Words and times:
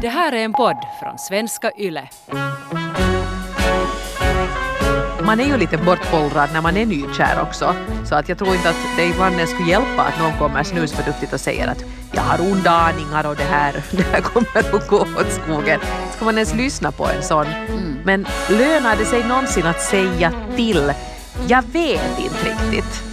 Det 0.00 0.08
här 0.08 0.32
är 0.32 0.44
en 0.44 0.52
podd 0.52 0.76
från 1.00 1.18
svenska 1.18 1.70
YLE. 1.78 2.08
Man 5.24 5.40
är 5.40 5.44
ju 5.44 5.56
lite 5.56 5.78
bortkollrad 5.78 6.48
när 6.52 6.60
man 6.60 6.76
är 6.76 6.86
nykär 6.86 7.40
också. 7.42 7.74
Så 8.04 8.14
att 8.14 8.28
jag 8.28 8.38
tror 8.38 8.54
inte 8.54 8.68
att 8.68 8.76
det 8.96 9.04
ibland 9.04 9.34
ens 9.34 9.50
skulle 9.50 9.70
hjälpa 9.70 10.02
att 10.02 10.18
någon 10.18 10.38
kommer 10.38 10.62
snusförnuftigt 10.62 11.32
och 11.32 11.40
säger 11.40 11.68
att 11.68 11.84
jag 12.12 12.22
har 12.22 12.52
onda 12.52 12.70
aningar 12.70 13.26
och 13.26 13.36
det 13.36 13.42
här, 13.42 13.72
det 13.90 14.02
här 14.02 14.20
kommer 14.20 14.58
att 14.58 14.88
gå 14.88 14.96
åt 14.96 15.32
skogen. 15.32 15.80
Ska 16.16 16.24
man 16.24 16.34
ens 16.34 16.54
lyssna 16.54 16.92
på 16.92 17.08
en 17.08 17.22
sån? 17.22 17.46
Men 18.04 18.26
lönar 18.48 18.96
det 18.96 19.04
sig 19.04 19.24
någonsin 19.24 19.66
att 19.66 19.82
säga 19.82 20.32
till? 20.56 20.92
Jag 21.46 21.62
vet 21.62 22.18
inte 22.18 22.44
riktigt. 22.44 23.05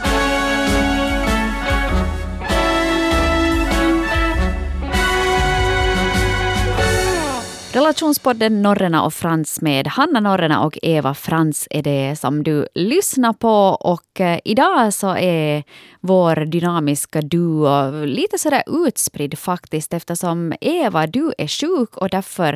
Relationspodden 7.74 8.62
Norrena 8.62 9.04
och 9.04 9.14
Frans 9.14 9.62
med 9.62 9.88
Hanna 9.88 10.20
Norrena 10.20 10.64
och 10.64 10.78
Eva 10.82 11.14
Frans 11.14 11.68
är 11.70 11.84
det 11.84 12.16
som 12.20 12.44
du 12.44 12.68
lyssnar 12.76 13.34
på. 13.34 13.54
Och 13.80 14.22
eh, 14.22 14.40
idag 14.44 14.94
så 14.94 15.16
är 15.18 15.64
vår 16.02 16.36
dynamiska 16.36 17.22
duo 17.22 18.06
lite 18.06 18.38
sådär 18.38 18.64
utspridd 18.68 19.40
faktiskt 19.40 19.94
eftersom 19.94 20.54
Eva, 20.62 21.08
du 21.08 21.34
är 21.38 21.48
sjuk 21.48 21.98
och 21.98 22.10
därför 22.10 22.54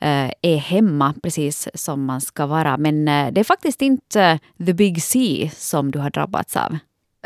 eh, 0.00 0.30
är 0.42 0.56
hemma 0.56 1.14
precis 1.22 1.68
som 1.74 2.04
man 2.04 2.20
ska 2.20 2.46
vara. 2.46 2.76
Men 2.76 3.08
eh, 3.08 3.32
det 3.32 3.40
är 3.40 3.44
faktiskt 3.44 3.82
inte 3.82 4.38
the 4.66 4.72
big 4.72 5.02
C 5.02 5.50
som 5.56 5.90
du 5.90 5.98
har 5.98 6.10
drabbats 6.10 6.56
av. 6.56 6.78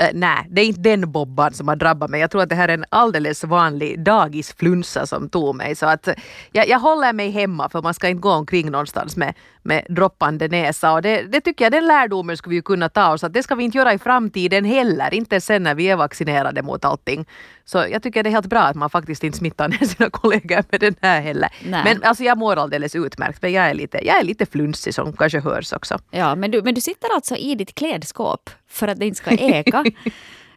Uh, 0.03 0.09
nej, 0.15 0.47
det 0.51 0.61
är 0.61 0.67
inte 0.67 0.81
den 0.81 1.13
bobban 1.13 1.53
som 1.53 1.69
har 1.69 1.77
drabbat 1.77 2.11
mig. 2.11 2.21
Jag 2.21 2.31
tror 2.31 2.43
att 2.43 2.49
det 2.49 2.55
här 2.55 2.69
är 2.69 2.75
en 2.75 2.85
alldeles 2.89 3.45
vanlig 3.45 4.05
dagisflunsa 4.05 5.07
som 5.07 5.29
tog 5.29 5.57
mig. 5.57 5.75
Så 5.75 5.87
att 5.87 6.09
jag, 6.53 6.69
jag 6.69 6.79
håller 6.79 7.13
mig 7.13 7.31
hemma 7.31 7.69
för 7.69 7.83
man 7.83 7.95
ska 7.95 8.09
inte 8.09 8.21
gå 8.21 8.31
omkring 8.33 8.71
någonstans 8.71 9.17
med, 9.17 9.35
med 9.63 9.87
droppande 9.89 10.49
näsa. 10.49 10.93
Och 10.93 11.03
det, 11.03 11.23
det 11.23 11.41
tycker 11.41 11.65
jag, 11.65 11.73
den 11.73 11.87
lärdomen 11.87 12.37
skulle 12.37 12.55
vi 12.55 12.63
kunna 12.63 12.89
ta 12.89 13.13
oss. 13.13 13.25
Att 13.25 13.33
det 13.33 13.43
ska 13.43 13.55
vi 13.55 13.65
inte 13.65 13.79
göra 13.79 13.93
i 13.93 13.99
framtiden 13.99 14.65
heller. 14.65 15.15
Inte 15.15 15.41
sen 15.41 15.63
när 15.63 15.75
vi 15.75 15.89
är 15.91 15.97
vaccinerade 15.97 16.63
mot 16.63 16.85
allting. 16.85 17.27
Så 17.65 17.85
jag 17.91 18.03
tycker 18.03 18.23
det 18.23 18.29
är 18.29 18.33
helt 18.33 18.47
bra 18.47 18.61
att 18.61 18.77
man 18.77 18.91
faktiskt 18.91 19.25
inte 19.25 19.39
smittar 19.39 19.69
ner 19.81 19.87
sina 19.87 20.11
kollegor 20.11 20.65
med 20.71 20.81
den 20.81 20.95
här 21.03 21.21
heller. 21.21 21.51
Nej. 21.65 21.83
Men 21.85 22.03
alltså 22.03 22.25
jag 22.25 22.39
mår 22.39 22.57
alldeles 22.57 22.95
utmärkt. 22.95 23.43
Men 23.43 23.53
jag 23.53 23.65
är 23.65 23.75
lite, 23.75 24.07
jag 24.07 24.21
är 24.21 24.25
lite 24.25 24.47
flunsig 24.47 24.95
som 24.95 25.13
kanske 25.13 25.41
hörs 25.41 25.73
också. 25.73 25.99
Ja, 26.11 26.35
men 26.35 26.51
du, 26.51 26.63
men 26.63 26.75
du 26.75 26.81
sitter 26.81 27.15
alltså 27.15 27.37
i 27.37 27.55
ditt 27.55 27.75
klädskåp 27.75 28.51
för 28.75 28.89
att 28.89 28.99
det 28.99 29.07
inte 29.07 29.19
ska 29.19 29.31
eka. 29.31 29.85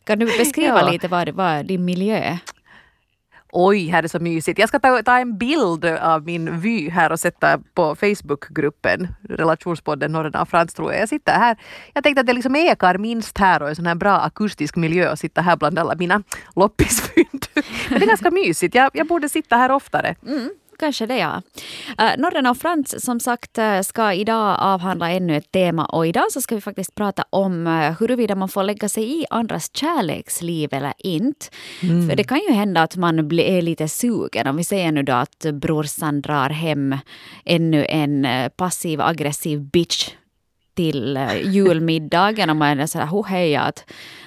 Kan 0.03 0.19
du 0.19 0.25
beskriva 0.25 0.79
Ja. 0.81 0.91
lite 0.91 1.07
vad, 1.07 1.29
vad 1.29 1.65
din 1.65 1.85
miljö 1.85 2.15
är? 2.17 2.37
Oj, 3.51 3.87
här 3.87 4.03
är 4.03 4.07
så 4.07 4.19
mysigt. 4.19 4.59
Jag 4.59 4.69
ska 4.69 4.79
ta, 4.79 5.03
ta 5.03 5.17
en 5.17 5.37
bild 5.37 5.85
av 5.85 6.25
min 6.25 6.59
vy 6.59 6.89
här 6.89 7.11
och 7.11 7.19
sätta 7.19 7.59
på 7.73 7.95
Facebookgruppen, 7.95 9.07
relationspodden 9.29 10.11
Norrena 10.11 10.41
och 10.41 10.49
Frans 10.49 10.73
tror 10.73 10.91
jag. 10.91 11.01
Jag 11.01 11.09
sitter 11.09 11.33
här. 11.33 11.57
Jag 11.93 12.03
tänkte 12.03 12.19
att 12.21 12.27
det 12.27 12.33
liksom 12.33 12.55
ekar 12.55 12.97
minst 12.97 13.37
här 13.37 13.61
och 13.61 13.69
en 13.69 13.75
sån 13.75 13.85
här 13.85 13.95
bra 13.95 14.19
akustisk 14.19 14.75
miljö 14.75 15.11
och 15.11 15.19
sitta 15.19 15.41
här 15.41 15.55
bland 15.55 15.79
alla 15.79 15.95
mina 15.95 16.23
loppisfynd. 16.55 17.45
Men 17.89 17.99
det 17.99 18.05
är 18.05 18.07
ganska 18.07 18.31
mysigt. 18.31 18.75
Jag, 18.75 18.91
jag 18.93 19.07
borde 19.07 19.29
sitta 19.29 19.55
här 19.57 19.71
oftare. 19.71 20.15
Kanske 20.79 21.05
det 21.05 21.17
ja. 21.17 21.41
Uh, 22.01 22.21
Norrena 22.21 22.51
och 22.51 22.57
Frans 22.57 23.05
som 23.05 23.19
sagt 23.19 23.57
eh, 23.57 23.81
ska 23.81 24.13
idag 24.13 24.57
avhandla 24.59 25.11
ännu 25.11 25.37
ett 25.37 25.51
tema 25.51 25.85
och 25.85 26.07
idag 26.07 26.31
så 26.31 26.41
ska 26.41 26.55
vi 26.55 26.61
faktiskt 26.61 26.95
prata 26.95 27.23
om 27.29 27.67
uh, 27.67 27.99
huruvida 27.99 28.35
man 28.35 28.49
får 28.49 28.63
lägga 28.63 28.89
sig 28.89 29.21
i 29.21 29.25
andras 29.29 29.71
kärleksliv 29.73 30.73
eller 30.73 30.93
inte. 30.97 31.45
För 31.79 32.15
det 32.15 32.23
kan 32.23 32.39
ju 32.39 32.51
hända 32.51 32.81
att 32.81 32.95
man 32.95 33.27
blir, 33.27 33.43
är 33.43 33.61
lite 33.61 33.87
sugen. 33.87 34.47
Om 34.47 34.57
vi 34.57 34.63
säger 34.63 34.91
nu 34.91 35.03
då 35.03 35.13
att 35.13 35.45
brorsan 35.53 36.21
drar 36.21 36.49
hem 36.49 36.97
ännu 37.45 37.85
en 37.89 38.25
eh, 38.25 38.49
passiv 38.49 39.01
aggressiv 39.01 39.61
bitch 39.61 40.09
till 40.77 41.17
eh, 41.17 41.41
julmiddagen 41.41 42.49
och 42.49 42.55
man 42.55 42.79
är 42.79 42.87
sådär 42.87 43.05
hoheja 43.05 43.61
att 43.61 43.83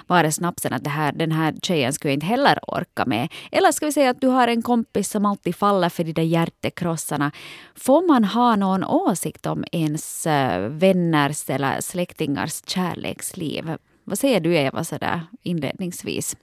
var 0.07 0.23
är 0.23 0.31
snapsen 0.31 0.73
att 0.73 0.83
det 0.83 0.89
här, 0.89 1.11
den 1.11 1.31
här 1.31 1.53
tjejen 1.61 1.93
skulle 1.93 2.11
jag 2.11 2.15
inte 2.15 2.25
heller 2.25 2.59
orka 2.67 3.05
med. 3.05 3.29
Eller 3.51 3.71
ska 3.71 3.85
vi 3.85 3.91
säga 3.91 4.09
att 4.09 4.21
du 4.21 4.27
har 4.27 4.47
en 4.47 4.61
kompis 4.61 5.09
som 5.09 5.25
alltid 5.25 5.55
faller 5.55 5.89
för 5.89 6.03
de 6.03 6.13
där 6.13 6.23
hjärtekrossarna. 6.23 7.31
Får 7.75 8.07
man 8.07 8.23
ha 8.23 8.55
någon 8.55 8.83
åsikt 8.83 9.45
om 9.45 9.63
ens 9.71 10.27
eh, 10.27 10.69
vänners 10.69 11.49
eller 11.49 11.81
släktingars 11.81 12.61
kärleksliv? 12.65 13.77
Vad 14.03 14.19
säger 14.19 14.39
du 14.39 14.55
Eva 14.55 14.83
sådär 14.83 15.21
inledningsvis? 15.43 16.35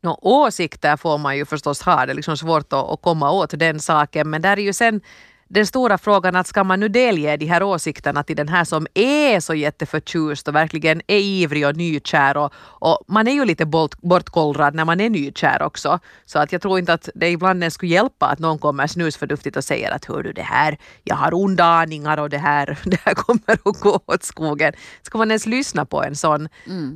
No, 0.00 0.18
åsikter 0.22 0.96
får 0.96 1.18
man 1.18 1.36
ju 1.36 1.44
förstås 1.44 1.82
ha. 1.82 2.06
Det 2.06 2.12
är 2.12 2.14
liksom 2.14 2.36
svårt 2.36 2.72
att, 2.72 2.90
att 2.90 3.02
komma 3.02 3.30
åt 3.30 3.58
den 3.58 3.80
saken. 3.80 4.30
Men 4.30 4.42
där 4.42 4.56
är 4.56 4.62
ju 4.62 4.72
sen 4.72 5.00
den 5.48 5.66
stora 5.66 5.98
frågan 5.98 6.36
att 6.36 6.46
ska 6.46 6.64
man 6.64 6.80
nu 6.80 6.88
delge 6.88 7.36
de 7.36 7.46
här 7.46 7.62
åsikterna 7.62 8.22
till 8.22 8.36
den 8.36 8.48
här 8.48 8.64
som 8.64 8.86
är 8.94 9.40
så 9.40 9.54
jätteförtjust 9.54 10.48
och 10.48 10.54
verkligen 10.54 11.02
är 11.06 11.18
ivrig 11.18 11.66
och 11.66 11.76
nykär 11.76 12.36
och, 12.36 12.52
och 12.56 12.98
man 13.08 13.28
är 13.28 13.32
ju 13.32 13.44
lite 13.44 13.66
bort, 13.66 13.94
bortkollrad 14.02 14.74
när 14.74 14.84
man 14.84 15.00
är 15.00 15.10
nykär 15.10 15.62
också. 15.62 15.98
Så 16.24 16.38
att 16.38 16.52
jag 16.52 16.62
tror 16.62 16.78
inte 16.78 16.92
att 16.92 17.08
det 17.14 17.30
ibland 17.30 17.62
ens 17.62 17.74
skulle 17.74 17.92
hjälpa 17.92 18.26
att 18.26 18.38
någon 18.38 18.58
kommer 18.58 18.86
snusförnuftigt 18.86 19.56
och 19.56 19.64
säger 19.64 19.90
att 19.90 20.04
hör 20.04 20.22
du 20.22 20.32
det 20.32 20.42
här, 20.42 20.78
jag 21.02 21.16
har 21.16 21.34
onda 21.34 21.64
aningar 21.64 22.18
och 22.18 22.30
det 22.30 22.38
här, 22.38 22.78
det 22.84 23.00
här 23.04 23.14
kommer 23.14 23.52
att 23.52 23.80
gå 23.80 24.00
åt 24.06 24.22
skogen. 24.22 24.72
Ska 25.02 25.18
man 25.18 25.30
ens 25.30 25.46
lyssna 25.46 25.84
på 25.84 26.02
en 26.02 26.16
sån? 26.16 26.48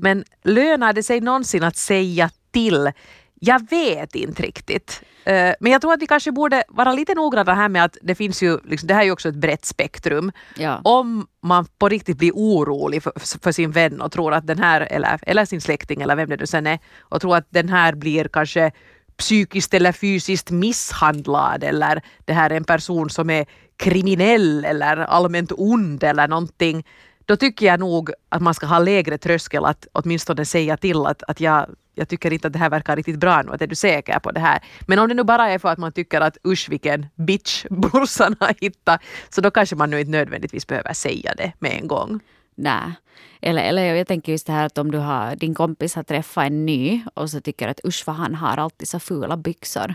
Men 0.03 0.25
lönar 0.45 0.93
det 0.93 1.03
sig 1.03 1.21
någonsin 1.21 1.65
att 1.65 1.77
säga 1.77 2.31
till? 2.51 2.93
Jag 3.41 3.71
vet 3.71 4.15
inte 4.15 4.43
riktigt. 4.43 5.03
Eh, 5.29 5.55
Men 5.61 5.73
jag 5.73 5.81
tror 5.81 5.93
att 5.93 6.03
vi 6.03 6.07
kanske 6.07 6.33
borde 6.33 6.65
vara 6.69 6.93
lite 6.93 7.15
noggranna 7.15 7.55
här 7.55 7.69
med 7.69 7.85
att 7.85 7.97
det 8.03 8.15
finns 8.15 8.43
ju, 8.43 8.59
liksom, 8.65 8.87
det 8.87 8.95
här 8.95 9.01
är 9.01 9.05
ju 9.05 9.13
också 9.13 9.29
ett 9.29 9.35
brett 9.35 9.65
spektrum. 9.65 10.33
Ja. 10.57 10.81
Om 10.85 11.27
man 11.43 11.67
på 11.79 11.89
riktigt 11.89 12.19
blir 12.19 12.33
orolig 12.35 13.03
för, 13.03 13.13
för 13.43 13.53
sin 13.53 13.71
vän 13.71 14.01
och 14.01 14.13
tror 14.13 14.35
att 14.35 14.47
den 14.47 14.59
här, 14.59 14.81
eller, 14.81 15.19
eller 15.23 15.45
sin 15.45 15.61
släkting 15.61 16.03
eller 16.03 16.17
vem 16.17 16.29
det 16.29 16.37
nu 16.37 16.47
sen 16.47 16.67
är, 16.67 16.79
och 16.99 17.21
tror 17.21 17.37
att 17.37 17.47
den 17.51 17.69
här 17.69 17.95
blir 17.95 18.29
kanske 18.29 18.71
psykiskt 19.17 19.75
eller 19.75 19.93
fysiskt 19.93 20.51
misshandlad 20.51 21.65
eller 21.65 22.03
det 22.25 22.33
här 22.33 22.51
är 22.51 22.57
en 22.57 22.65
person 22.65 23.11
som 23.11 23.31
är 23.31 23.47
kriminell 23.77 24.65
eller 24.65 24.97
allmänt 24.97 25.53
ond 25.57 26.05
eller 26.05 26.29
någonting 26.29 26.85
då 27.29 27.37
tycker 27.37 27.67
jag 27.67 27.81
nog 27.81 28.11
att 28.29 28.43
man 28.43 28.55
ska 28.55 28.67
ha 28.67 28.79
lägre 28.79 29.19
tröskel 29.19 29.65
att 29.65 29.87
åtminstone 29.93 30.45
säga 30.45 30.77
till 30.77 31.07
att, 31.07 31.23
att 31.23 31.41
jag, 31.41 31.67
jag 31.99 32.09
tycker 32.09 32.33
inte 32.33 32.47
att 32.47 32.53
det 32.53 32.59
här 32.59 32.71
verkar 32.71 32.97
riktigt 32.97 33.17
bra 33.17 33.43
nu, 33.43 33.53
att 33.53 33.63
är 33.63 33.67
du 33.67 33.75
säker 33.75 34.19
på 34.19 34.31
det 34.31 34.41
här? 34.41 34.59
Men 34.87 34.99
om 34.99 35.09
det 35.09 35.15
nu 35.15 35.25
bara 35.25 35.51
är 35.51 35.59
för 35.59 35.69
att 35.69 35.79
man 35.79 35.93
tycker 35.93 36.21
att 36.21 36.37
usch 36.47 36.69
vilken 36.71 37.07
bitch 37.15 37.65
brorsan 37.71 38.37
har 38.41 38.55
hittat, 38.61 39.01
så 39.31 39.41
då 39.41 39.51
kanske 39.51 39.77
man 39.77 39.91
nu 39.91 40.01
inte 40.01 40.13
nödvändigtvis 40.13 40.67
behöver 40.67 40.93
säga 40.93 41.35
det 41.37 41.53
med 41.59 41.73
en 41.73 41.89
gång. 41.89 42.21
Nej. 42.55 42.93
Eller, 43.41 43.63
eller 43.63 43.95
jag 43.95 44.07
tänker 44.07 44.33
just 44.33 44.47
det 44.47 44.53
här 44.53 44.67
att 44.67 44.79
om 44.79 44.91
du 44.91 44.99
har, 44.99 45.37
din 45.37 45.55
kompis 45.55 45.95
har 45.95 46.03
träffat 46.03 46.47
en 46.47 46.67
ny 46.67 47.03
och 47.15 47.31
så 47.31 47.41
tycker 47.41 47.69
att 47.69 47.81
usch 47.85 48.03
vad 48.07 48.17
han 48.17 48.35
har 48.35 48.57
alltid 48.57 48.89
så 48.89 48.99
fula 48.99 49.37
byxor. 49.37 49.95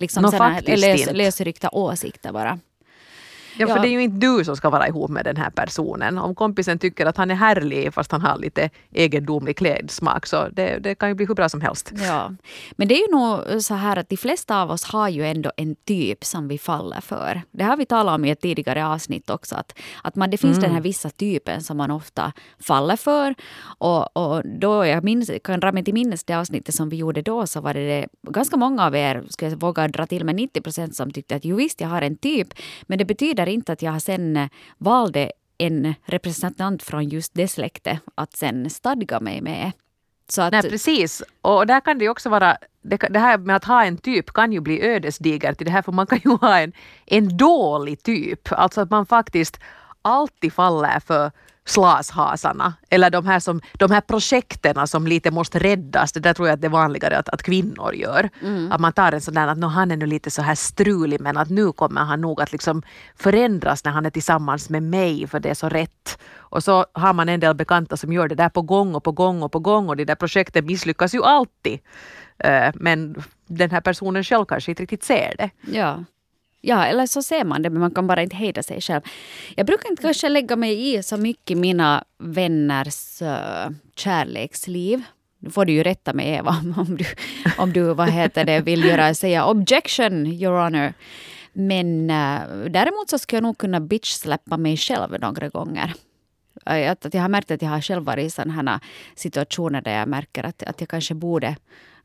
Liksom 0.00 0.22
Nå, 0.22 0.30
sådana 0.30 0.60
lös, 0.60 1.12
lösryckta 1.12 1.68
åsikter 1.72 2.32
bara. 2.32 2.58
Ja, 3.58 3.66
för 3.66 3.76
Ja. 3.76 3.82
det 3.82 3.88
är 3.88 3.92
ju 3.92 4.02
inte 4.02 4.26
du 4.26 4.44
som 4.44 4.56
ska 4.56 4.70
vara 4.70 4.88
ihop 4.88 5.10
med 5.10 5.24
den 5.24 5.36
här 5.36 5.50
personen. 5.50 6.18
Om 6.18 6.34
kompisen 6.34 6.78
tycker 6.78 7.06
att 7.06 7.16
han 7.16 7.30
är 7.30 7.34
härlig 7.34 7.94
fast 7.94 8.12
han 8.12 8.20
har 8.20 8.38
lite 8.38 8.70
egendomlig 8.92 9.56
klädsmak 9.56 10.26
så 10.26 10.48
det, 10.52 10.78
det 10.78 10.94
kan 10.94 11.08
ju 11.08 11.14
bli 11.14 11.26
hur 11.26 11.34
bra 11.34 11.48
som 11.48 11.60
helst. 11.60 11.92
Ja. 11.94 12.32
Men 12.76 12.88
det 12.88 12.94
är 12.94 13.08
ju 13.08 13.12
nog 13.18 13.62
så 13.62 13.74
här 13.74 13.96
att 13.96 14.08
de 14.08 14.16
flesta 14.16 14.62
av 14.62 14.70
oss 14.70 14.84
har 14.84 15.08
ju 15.08 15.26
ändå 15.26 15.52
en 15.56 15.74
typ 15.74 16.24
som 16.24 16.48
vi 16.48 16.58
faller 16.58 17.00
för. 17.00 17.42
Det 17.50 17.64
har 17.64 17.76
vi 17.76 17.86
talat 17.86 18.14
om 18.14 18.24
i 18.24 18.30
ett 18.30 18.40
tidigare 18.40 18.86
avsnitt 18.86 19.30
också. 19.30 19.56
Att, 19.56 19.78
att 20.02 20.16
man, 20.16 20.30
det 20.30 20.36
finns 20.38 20.58
den 20.58 20.70
här 20.70 20.80
vissa 20.80 21.10
typen 21.10 21.62
som 21.62 21.76
man 21.76 21.90
ofta 21.90 22.32
faller 22.60 22.96
för. 22.96 23.34
Och, 23.78 24.16
och 24.16 24.42
då 24.60 24.86
jag 24.86 25.04
minns, 25.04 25.30
kan 25.44 25.60
dra 25.60 25.72
mig 25.72 25.84
till 25.84 25.94
minnes 25.94 26.24
det 26.24 26.34
avsnittet 26.34 26.74
som 26.74 26.88
vi 26.88 26.96
gjorde 26.96 27.22
då 27.22 27.46
så 27.46 27.60
var 27.60 27.74
det, 27.74 27.86
det 27.86 28.06
ganska 28.30 28.56
många 28.56 28.86
av 28.86 28.96
er, 28.96 29.24
skulle 29.28 29.50
jag 29.50 29.60
våga 29.60 29.88
dra 29.88 30.06
till 30.06 30.24
med 30.24 30.34
90 30.34 30.60
procent 30.60 30.96
som 30.96 31.10
tyckte 31.10 31.36
att 31.36 31.44
jo 31.44 31.56
visst 31.56 31.80
jag 31.80 31.88
har 31.88 32.02
en 32.02 32.16
typ. 32.16 32.48
Men 32.86 32.98
det 32.98 33.04
betyder 33.04 33.47
inte 33.50 33.72
att 33.72 33.82
jag 33.82 34.02
sen 34.02 34.36
eh, 34.36 34.48
valde 34.78 35.32
en 35.58 35.94
representant 36.04 36.82
från 36.82 37.08
just 37.08 37.34
det 37.34 37.48
släktet 37.48 37.98
att 38.14 38.36
sen 38.36 38.70
stadga 38.70 39.20
mig 39.20 39.40
med. 39.40 39.72
Så 40.28 40.42
att, 40.42 40.52
Nej, 40.52 40.62
precis. 40.62 41.22
Och 41.40 41.66
där 41.66 41.80
kan 41.80 41.98
det 41.98 42.04
ju 42.04 42.10
också 42.10 42.28
vara, 42.28 42.56
det, 42.82 42.96
det 42.96 43.18
här 43.18 43.38
med 43.38 43.56
att 43.56 43.64
ha 43.64 43.84
en 43.84 43.98
typ 43.98 44.32
kan 44.32 44.52
ju 44.52 44.60
bli 44.60 44.82
ödesdigert 44.82 45.60
i 45.60 45.64
det 45.64 45.70
här 45.70 45.82
för 45.82 45.92
man 45.92 46.06
kan 46.06 46.20
ju 46.24 46.30
ha 46.30 46.58
en, 46.58 46.72
en 47.06 47.36
dålig 47.36 48.02
typ. 48.02 48.52
Alltså 48.52 48.80
att 48.80 48.90
man 48.90 49.06
faktiskt 49.06 49.60
alltid 50.02 50.52
faller 50.52 51.00
för 51.00 51.30
slashasarna 51.68 52.74
eller 52.90 53.10
de 53.10 53.26
här, 53.26 53.40
som, 53.40 53.60
de 53.78 53.90
här 53.90 54.00
projekten 54.00 54.86
som 54.86 55.06
lite 55.06 55.30
måste 55.30 55.58
räddas. 55.58 56.12
Det 56.12 56.20
där 56.20 56.34
tror 56.34 56.48
jag 56.48 56.54
att 56.54 56.60
det 56.60 56.66
är 56.66 56.70
vanligare 56.70 57.18
att, 57.18 57.28
att 57.28 57.42
kvinnor 57.42 57.94
gör. 57.94 58.28
Att 58.70 58.80
man 58.80 58.92
tar 58.92 59.12
en 59.12 59.20
sån 59.20 59.34
där 59.34 59.46
att 59.46 59.58
"Nå, 59.58 59.66
han 59.66 59.90
är 59.90 59.96
nu 59.96 60.06
lite 60.06 60.30
så 60.30 60.42
här 60.42 60.54
strulig 60.54 61.20
men 61.20 61.36
att 61.36 61.50
nu 61.50 61.72
kommer 61.72 62.00
han 62.04 62.20
nog 62.20 62.40
att 62.42 62.52
liksom 62.52 62.82
förändras 63.16 63.84
när 63.84 63.92
han 63.92 64.06
är 64.06 64.10
tillsammans 64.10 64.70
med 64.70 64.82
mig 64.82 65.26
för 65.26 65.40
det 65.40 65.50
är 65.50 65.54
så 65.54 65.68
rätt. 65.68 66.18
Och 66.36 66.64
så 66.64 66.86
har 66.92 67.12
man 67.12 67.28
en 67.28 67.40
del 67.40 67.54
bekanta 67.54 67.96
som 67.96 68.12
gör 68.12 68.28
det 68.28 68.34
där 68.34 68.48
på 68.48 68.62
gång 68.62 68.94
och 68.94 69.04
på 69.04 69.12
gång 69.12 69.42
och 69.42 69.52
på 69.52 69.58
gång 69.58 69.88
och 69.88 69.96
de 69.96 70.04
där 70.04 70.14
projekten 70.14 70.66
misslyckas 70.66 71.14
ju 71.14 71.22
alltid. 71.24 71.78
Eh, 72.38 72.70
Men 72.74 73.22
den 73.46 73.70
här 73.70 73.80
personen 73.80 74.24
själv 74.24 74.44
kanske 74.44 74.70
inte 74.72 74.82
riktigt 74.82 75.04
ser 75.04 75.34
det. 75.38 75.50
ja. 75.78 76.04
Ja, 76.60 76.84
eller 76.84 77.06
så 77.06 77.22
ser 77.22 77.44
man 77.44 77.62
det, 77.62 77.70
men 77.70 77.80
man 77.80 77.90
kan 77.90 78.06
bara 78.06 78.22
inte 78.22 78.36
hejda 78.36 78.62
sig 78.62 78.80
själv. 78.80 79.02
Jag 79.56 79.66
brukar 79.66 79.90
inte 79.90 80.02
kanske 80.02 80.28
lägga 80.28 80.56
mig 80.56 80.94
i 80.94 81.02
så 81.02 81.16
mycket 81.16 81.58
mina 81.58 82.04
vänners 82.18 83.22
uh, 83.22 83.28
äh, 83.28 83.70
kärleksliv. 83.96 85.02
Nu 85.38 85.50
får 85.50 85.64
du 85.64 85.72
ju 85.72 85.82
rätta 85.82 86.12
mig 86.12 86.28
Eva 86.28 86.50
om 86.76 86.96
du, 86.96 87.04
om 87.58 87.72
du 87.72 87.94
vad 87.94 88.10
heter 88.10 88.44
det, 88.44 88.60
vill 88.60 88.84
göra, 88.84 89.14
säga 89.14 89.46
objection, 89.46 90.26
your 90.26 90.62
honor. 90.62 90.92
Men 91.52 92.10
uh, 92.10 92.70
däremot 92.70 93.10
så 93.10 93.18
skulle 93.18 93.36
jag 93.36 93.42
nog 93.42 93.58
kunna 93.58 93.80
bitch-släppa 93.80 94.56
mig 94.56 94.76
själv 94.76 95.20
några 95.20 95.48
gånger. 95.48 95.94
Att, 96.68 97.06
att 97.06 97.14
jag 97.14 97.22
har 97.22 97.28
märkt 97.28 97.50
att 97.50 97.62
jag 97.62 97.68
har 97.68 97.80
själv 97.80 98.04
varit 98.04 98.26
i 98.26 98.30
sådana 98.30 98.80
situationer 99.14 99.80
där 99.80 99.98
jag 99.98 100.08
märker 100.08 100.44
att, 100.44 100.62
att 100.62 100.80
jag 100.80 100.88
kanske 100.88 101.14
borde 101.14 101.56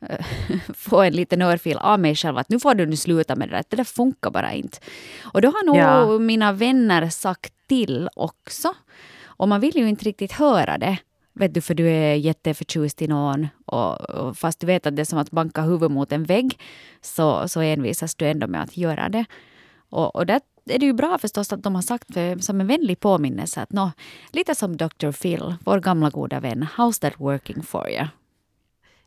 uh, 0.02 0.60
få 0.76 1.02
en 1.02 1.14
liten 1.14 1.42
örfil 1.42 1.78
av 1.78 2.00
mig 2.00 2.16
själv. 2.16 2.38
Att 2.38 2.50
nu 2.50 2.60
får 2.60 2.76
du 2.76 2.86
nu 2.86 2.96
sluta 2.96 3.36
med 3.36 3.50
det 3.50 3.56
där. 3.56 3.64
Det 3.70 3.76
där 3.76 3.84
funkar 3.84 4.32
bara 4.32 4.54
inte. 4.54 4.78
Och 5.24 5.42
då 5.42 5.48
har 5.48 5.66
nog 5.66 5.78
ja. 5.78 6.20
mina 6.20 6.52
vänner 6.52 7.10
sagt 7.10 7.54
till 7.68 8.10
också. 8.16 8.74
Och 9.26 9.48
man 9.48 9.62
vill 9.62 9.78
ju 9.78 9.90
inte 9.90 10.06
riktigt 10.06 10.32
höra 10.32 10.78
det. 10.78 10.98
Vet 11.36 11.54
du, 11.54 11.62
för 11.62 11.74
du 11.74 11.90
är 11.90 12.16
jätteförtjust 12.16 13.02
i 13.02 13.08
någon. 13.08 13.48
Och, 13.66 14.10
och 14.10 14.38
fast 14.38 14.60
du 14.60 14.68
vet 14.68 14.86
att 14.86 14.96
det 14.96 15.02
är 15.02 15.06
som 15.06 15.20
att 15.20 15.32
banka 15.32 15.62
huvudet 15.62 15.92
mot 15.92 16.12
en 16.12 16.24
vägg 16.24 16.60
så, 17.02 17.48
så 17.48 17.62
envisas 17.62 18.16
du 18.16 18.28
ändå 18.28 18.48
med 18.48 18.62
att 18.62 18.78
göra 18.78 19.10
det. 19.10 19.26
Och, 19.90 20.16
och 20.16 20.26
där 20.26 20.42
är 20.66 20.80
det 20.80 20.86
ju 20.86 20.94
bra 20.94 21.18
förstås 21.18 21.54
att 21.54 21.64
de 21.64 21.76
har 21.76 21.82
sagt 21.82 22.14
för, 22.14 22.38
som 22.38 22.62
en 22.62 22.68
vänlig 22.68 23.00
påminnelse 23.00 23.62
att 23.62 23.72
no, 23.72 23.92
lite 24.32 24.56
som 24.56 24.78
Dr. 24.78 25.12
Phil, 25.12 25.56
vår 25.64 25.80
gamla 25.80 26.10
goda 26.10 26.40
vän, 26.40 26.68
how's 26.78 27.02
that 27.02 27.14
working 27.20 27.64
for 27.64 27.90
you? 27.90 28.08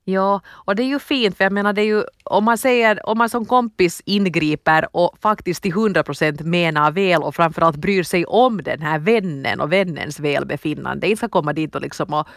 Ja, 0.09 0.41
och 0.49 0.77
det 0.77 0.83
är 0.83 0.87
ju 0.87 0.99
fint 0.99 1.37
för 1.37 1.45
jag 1.45 1.53
menar 1.53 1.73
det 1.73 1.83
är 1.83 1.87
ju 1.87 2.05
om 2.25 2.45
man 2.45 2.59
säger, 2.59 3.09
om 3.09 3.19
man 3.19 3.29
som 3.29 3.47
kompis 3.47 4.03
ingriper 4.05 4.89
och 4.93 5.19
faktiskt 5.21 5.63
till 5.63 5.73
hundra 5.73 6.03
procent 6.03 6.41
menar 6.41 6.91
väl 6.91 7.23
och 7.23 7.35
framförallt 7.35 7.77
bryr 7.77 8.03
sig 8.03 8.25
om 8.25 8.63
den 8.63 8.83
här 8.83 8.99
vännen 8.99 9.61
och 9.61 9.73
vännens 9.73 10.21
välbefinnande. 10.21 11.07
Inte 11.07 11.17
ska 11.17 11.29
komma 11.29 11.53
dit 11.53 11.75
och 11.75 11.81
liksom 11.81 12.15
och, 12.15 12.29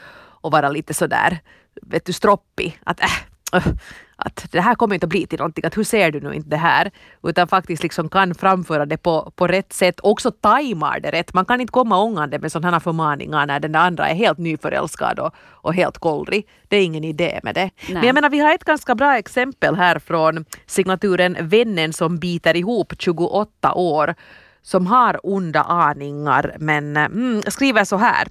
och 0.41 0.51
vara 0.51 0.69
lite 0.69 0.93
sådär, 0.93 1.39
vet 1.81 2.05
du, 2.05 2.13
stroppig. 2.13 2.79
Att 2.83 3.01
äh, 3.01 3.07
att 4.15 4.47
det 4.51 4.61
här 4.61 4.75
kommer 4.75 4.95
inte 4.95 5.05
att 5.05 5.09
bli 5.09 5.27
till 5.27 5.39
någonting, 5.39 5.65
att 5.65 5.77
hur 5.77 5.83
ser 5.83 6.11
du 6.11 6.19
nu 6.19 6.33
inte 6.33 6.49
det 6.49 6.57
här? 6.57 6.91
Utan 7.23 7.47
faktiskt 7.47 7.83
liksom 7.83 8.09
kan 8.09 8.35
framföra 8.35 8.85
det 8.85 8.97
på, 8.97 9.31
på 9.35 9.47
rätt 9.47 9.73
sätt, 9.73 9.99
också 10.03 10.31
tajmar 10.31 10.99
det 10.99 11.11
rätt. 11.11 11.33
Man 11.33 11.45
kan 11.45 11.61
inte 11.61 11.71
komma 11.71 12.03
ångande 12.03 12.39
med 12.39 12.51
sådana 12.51 12.79
förmaningar 12.79 13.47
när 13.47 13.59
den 13.59 13.75
andra 13.75 14.09
är 14.09 14.15
helt 14.15 14.37
nyförälskad 14.37 15.19
och, 15.19 15.33
och 15.39 15.73
helt 15.73 15.97
kollrig. 15.97 16.47
Det 16.67 16.77
är 16.77 16.83
ingen 16.83 17.03
idé 17.03 17.39
med 17.43 17.55
det. 17.55 17.61
Nej. 17.61 17.93
Men 17.93 18.03
jag 18.03 18.13
menar, 18.13 18.29
vi 18.29 18.39
har 18.39 18.53
ett 18.53 18.63
ganska 18.63 18.95
bra 18.95 19.17
exempel 19.17 19.75
här 19.75 19.99
från 19.99 20.45
signaturen 20.65 21.37
Vännen 21.39 21.93
som 21.93 22.19
biter 22.19 22.55
ihop 22.57 22.93
28 22.97 23.73
år 23.73 24.15
som 24.61 24.87
har 24.87 25.19
onda 25.23 25.61
aningar 25.61 26.55
men 26.59 26.97
mm, 26.97 27.41
skriver 27.47 27.83
så 27.83 27.97
här. 27.97 28.27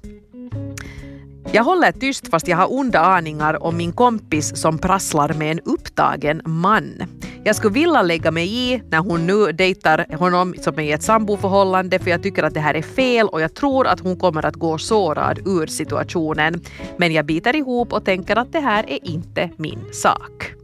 Jag 1.52 1.64
håller 1.64 1.92
tyst 1.92 2.28
fast 2.28 2.48
jag 2.48 2.56
har 2.56 2.72
onda 2.72 3.00
aningar 3.00 3.62
om 3.62 3.76
min 3.76 3.92
kompis 3.92 4.56
som 4.56 4.78
prasslar 4.78 5.32
med 5.34 5.52
en 5.52 5.60
upptagen 5.60 6.42
man. 6.44 7.02
Jag 7.44 7.56
skulle 7.56 7.74
vilja 7.74 8.02
lägga 8.02 8.30
mig 8.30 8.72
i 8.72 8.82
när 8.90 8.98
hon 8.98 9.26
nu 9.26 9.52
dejtar 9.52 10.16
honom 10.18 10.54
som 10.60 10.78
är 10.78 10.82
i 10.82 10.92
ett 10.92 11.02
samboförhållande 11.02 11.98
för 11.98 12.10
jag 12.10 12.22
tycker 12.22 12.42
att 12.42 12.54
det 12.54 12.60
här 12.60 12.74
är 12.74 12.82
fel 12.82 13.28
och 13.28 13.40
jag 13.40 13.54
tror 13.54 13.86
att 13.86 14.00
hon 14.00 14.16
kommer 14.16 14.46
att 14.46 14.56
gå 14.56 14.78
sårad 14.78 15.38
ur 15.46 15.66
situationen. 15.66 16.60
Men 16.96 17.12
jag 17.12 17.26
biter 17.26 17.56
ihop 17.56 17.92
och 17.92 18.04
tänker 18.04 18.36
att 18.36 18.52
det 18.52 18.60
här 18.60 18.90
är 18.90 19.08
inte 19.08 19.50
min 19.56 19.80
sak 19.92 20.57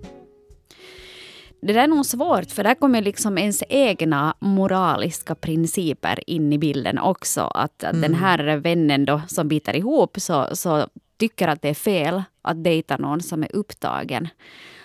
det 1.66 1.72
där 1.72 1.82
är 1.82 1.88
nog 1.88 2.06
svårt, 2.06 2.50
för 2.50 2.64
där 2.64 2.74
kommer 2.74 3.02
liksom 3.02 3.38
ens 3.38 3.62
egna 3.68 4.34
moraliska 4.38 5.34
principer 5.34 6.30
in 6.30 6.52
i 6.52 6.58
bilden 6.58 6.98
också. 6.98 7.40
Att, 7.40 7.82
mm. 7.82 8.00
den 8.00 8.14
här 8.14 8.56
vännen 8.56 9.04
då 9.04 9.20
som 9.28 9.48
biter 9.48 9.76
ihop 9.76 10.20
så, 10.20 10.48
så 10.52 10.88
tycker 11.16 11.48
att 11.48 11.62
det 11.62 11.68
är 11.68 11.74
fel 11.74 12.22
att 12.42 12.64
dejta 12.64 12.96
någon 12.96 13.20
som 13.20 13.42
är 13.42 13.56
upptagen. 13.56 14.28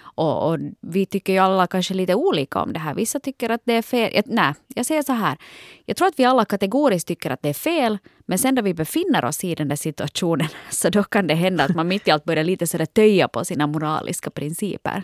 Och, 0.01 0.49
och, 0.49 0.59
vi 0.81 1.05
tycker 1.05 1.33
ju 1.33 1.39
alla 1.39 1.67
kanske 1.67 1.93
lite 1.93 2.15
olika 2.15 2.61
om 2.61 2.73
det 2.73 2.79
här. 2.79 2.95
Vissa 2.95 3.19
tycker 3.19 3.49
att 3.49 3.61
det 3.63 3.73
är 3.73 3.81
fel. 3.81 4.11
Jag, 4.15 4.23
nej, 4.27 4.53
jag 4.75 4.85
säger 4.85 5.03
så 5.03 5.13
här. 5.13 5.37
Jag 5.85 5.97
tror 5.97 6.07
att 6.07 6.19
vi 6.19 6.25
alla 6.25 6.45
kategoriskt 6.45 7.07
tycker 7.07 7.31
att 7.31 7.41
det 7.41 7.49
är 7.49 7.53
fel. 7.53 7.97
Men 8.25 8.39
sen 8.39 8.55
då 8.55 8.61
vi 8.61 8.73
befinner 8.73 9.25
oss 9.25 9.43
i 9.43 9.55
den 9.55 9.67
där 9.67 9.75
situationen 9.75 10.47
så 10.69 10.89
då 10.89 11.03
kan 11.03 11.27
det 11.27 11.35
hända 11.35 11.63
att 11.63 11.75
man 11.75 11.87
mitt 11.87 12.07
i 12.07 12.11
allt 12.11 12.23
börjar 12.23 12.43
lite 12.43 12.67
sådär 12.67 12.85
töja 12.85 13.27
på 13.27 13.45
sina 13.45 13.67
moraliska 13.67 14.29
principer. 14.29 15.03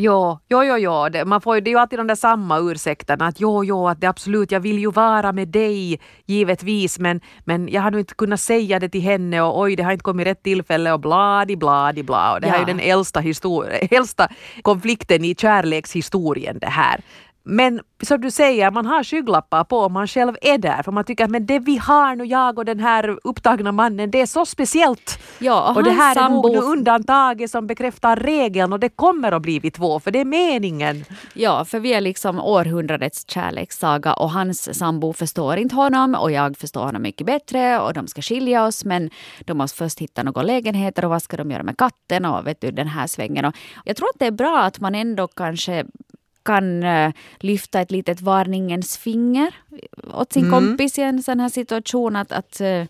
Jo, 0.00 0.38
jo, 0.48 0.62
jo, 0.64 0.76
jo. 0.78 1.08
Det, 1.08 1.24
man 1.24 1.40
får, 1.40 1.60
det 1.60 1.70
är 1.70 1.72
ju 1.72 1.78
alltid 1.78 1.98
de 1.98 2.06
där 2.06 2.14
samma 2.14 2.58
ursäkterna 2.58 3.26
att 3.26 3.40
jo, 3.40 3.64
jo, 3.64 3.88
att 3.88 4.00
det 4.00 4.06
absolut, 4.06 4.52
jag 4.52 4.60
vill 4.60 4.78
ju 4.78 4.90
vara 4.90 5.32
med 5.32 5.48
dig 5.48 6.00
givetvis 6.26 6.98
men, 6.98 7.20
men 7.44 7.68
jag 7.68 7.82
har 7.82 7.90
nog 7.90 8.00
inte 8.00 8.14
kunnat 8.14 8.40
säga 8.40 8.78
det 8.78 8.88
till 8.88 9.00
henne 9.00 9.42
och 9.42 9.60
oj, 9.60 9.76
det 9.76 9.82
har 9.82 9.92
inte 9.92 10.02
kommit 10.02 10.26
rätt 10.26 10.42
tillfälle 10.42 10.92
och 10.92 11.00
bladi, 11.00 11.56
bladi, 11.56 12.02
bla. 12.02 12.34
Och 12.34 12.40
det 12.40 12.46
ja. 12.46 12.52
här 12.52 12.62
är 12.62 12.66
ju 12.66 12.74
den 12.74 12.80
äldsta, 12.80 13.22
äldsta 13.90 14.28
konflikten 14.62 15.24
i 15.24 15.34
kärlekshistorien 15.34 16.58
det 16.58 16.70
här. 16.70 17.00
Men 17.50 17.80
som 18.02 18.20
du 18.20 18.30
säger, 18.30 18.70
man 18.70 18.86
har 18.86 19.04
skygglappar 19.04 19.64
på 19.64 19.78
om 19.78 19.92
man 19.92 20.06
själv 20.06 20.36
är 20.42 20.58
där. 20.58 20.82
För 20.82 20.92
man 20.92 21.04
tycker 21.04 21.24
att 21.24 21.30
men 21.30 21.46
det 21.46 21.58
vi 21.58 21.76
har 21.76 22.16
nu, 22.16 22.24
jag 22.24 22.58
och 22.58 22.64
den 22.64 22.80
här 22.80 23.18
upptagna 23.24 23.72
mannen, 23.72 24.10
det 24.10 24.20
är 24.20 24.26
så 24.26 24.46
speciellt. 24.46 25.18
Ja, 25.38 25.70
och, 25.70 25.76
och 25.76 25.84
det 25.84 25.90
här 25.90 26.14
sambo... 26.14 26.48
är 26.48 26.54
nog 26.54 26.64
undantaget 26.64 27.50
som 27.50 27.66
bekräftar 27.66 28.16
regeln 28.16 28.72
och 28.72 28.80
det 28.80 28.88
kommer 28.88 29.32
att 29.32 29.42
bli 29.42 29.58
vi 29.58 29.70
två, 29.70 30.00
för 30.00 30.10
det 30.10 30.20
är 30.20 30.24
meningen. 30.24 31.04
Ja, 31.34 31.64
för 31.64 31.80
vi 31.80 31.94
är 31.94 32.00
liksom 32.00 32.40
århundradets 32.40 33.24
kärlekssaga 33.30 34.12
och 34.12 34.30
hans 34.30 34.78
sambo 34.78 35.12
förstår 35.12 35.56
inte 35.56 35.74
honom 35.74 36.14
och 36.14 36.32
jag 36.32 36.56
förstår 36.56 36.84
honom 36.84 37.02
mycket 37.02 37.26
bättre 37.26 37.80
och 37.80 37.94
de 37.94 38.06
ska 38.06 38.22
skilja 38.22 38.64
oss 38.64 38.84
men 38.84 39.10
de 39.40 39.58
måste 39.58 39.78
först 39.78 39.98
hitta 39.98 40.22
några 40.22 40.42
lägenheter 40.42 41.04
och 41.04 41.10
vad 41.10 41.22
ska 41.22 41.36
de 41.36 41.50
göra 41.50 41.62
med 41.62 41.76
katten 41.76 42.24
och 42.24 42.46
vet 42.46 42.60
du 42.60 42.70
den 42.70 42.88
här 42.88 43.06
svängen. 43.06 43.44
Och 43.44 43.54
jag 43.84 43.96
tror 43.96 44.08
att 44.08 44.18
det 44.18 44.26
är 44.26 44.30
bra 44.30 44.58
att 44.58 44.80
man 44.80 44.94
ändå 44.94 45.28
kanske 45.28 45.84
kan 46.48 46.84
uh, 46.84 47.12
lyfta 47.40 47.80
ett 47.80 47.90
litet 47.90 48.20
varningens 48.20 48.98
finger 48.98 49.54
åt 50.14 50.32
sin 50.32 50.44
mm. 50.44 50.60
kompis 50.60 50.98
i 50.98 51.02
en 51.02 51.22
sån 51.22 51.40
här 51.40 51.48
situation. 51.48 52.16
Att, 52.16 52.32
att, 52.32 52.60
uh, 52.60 52.84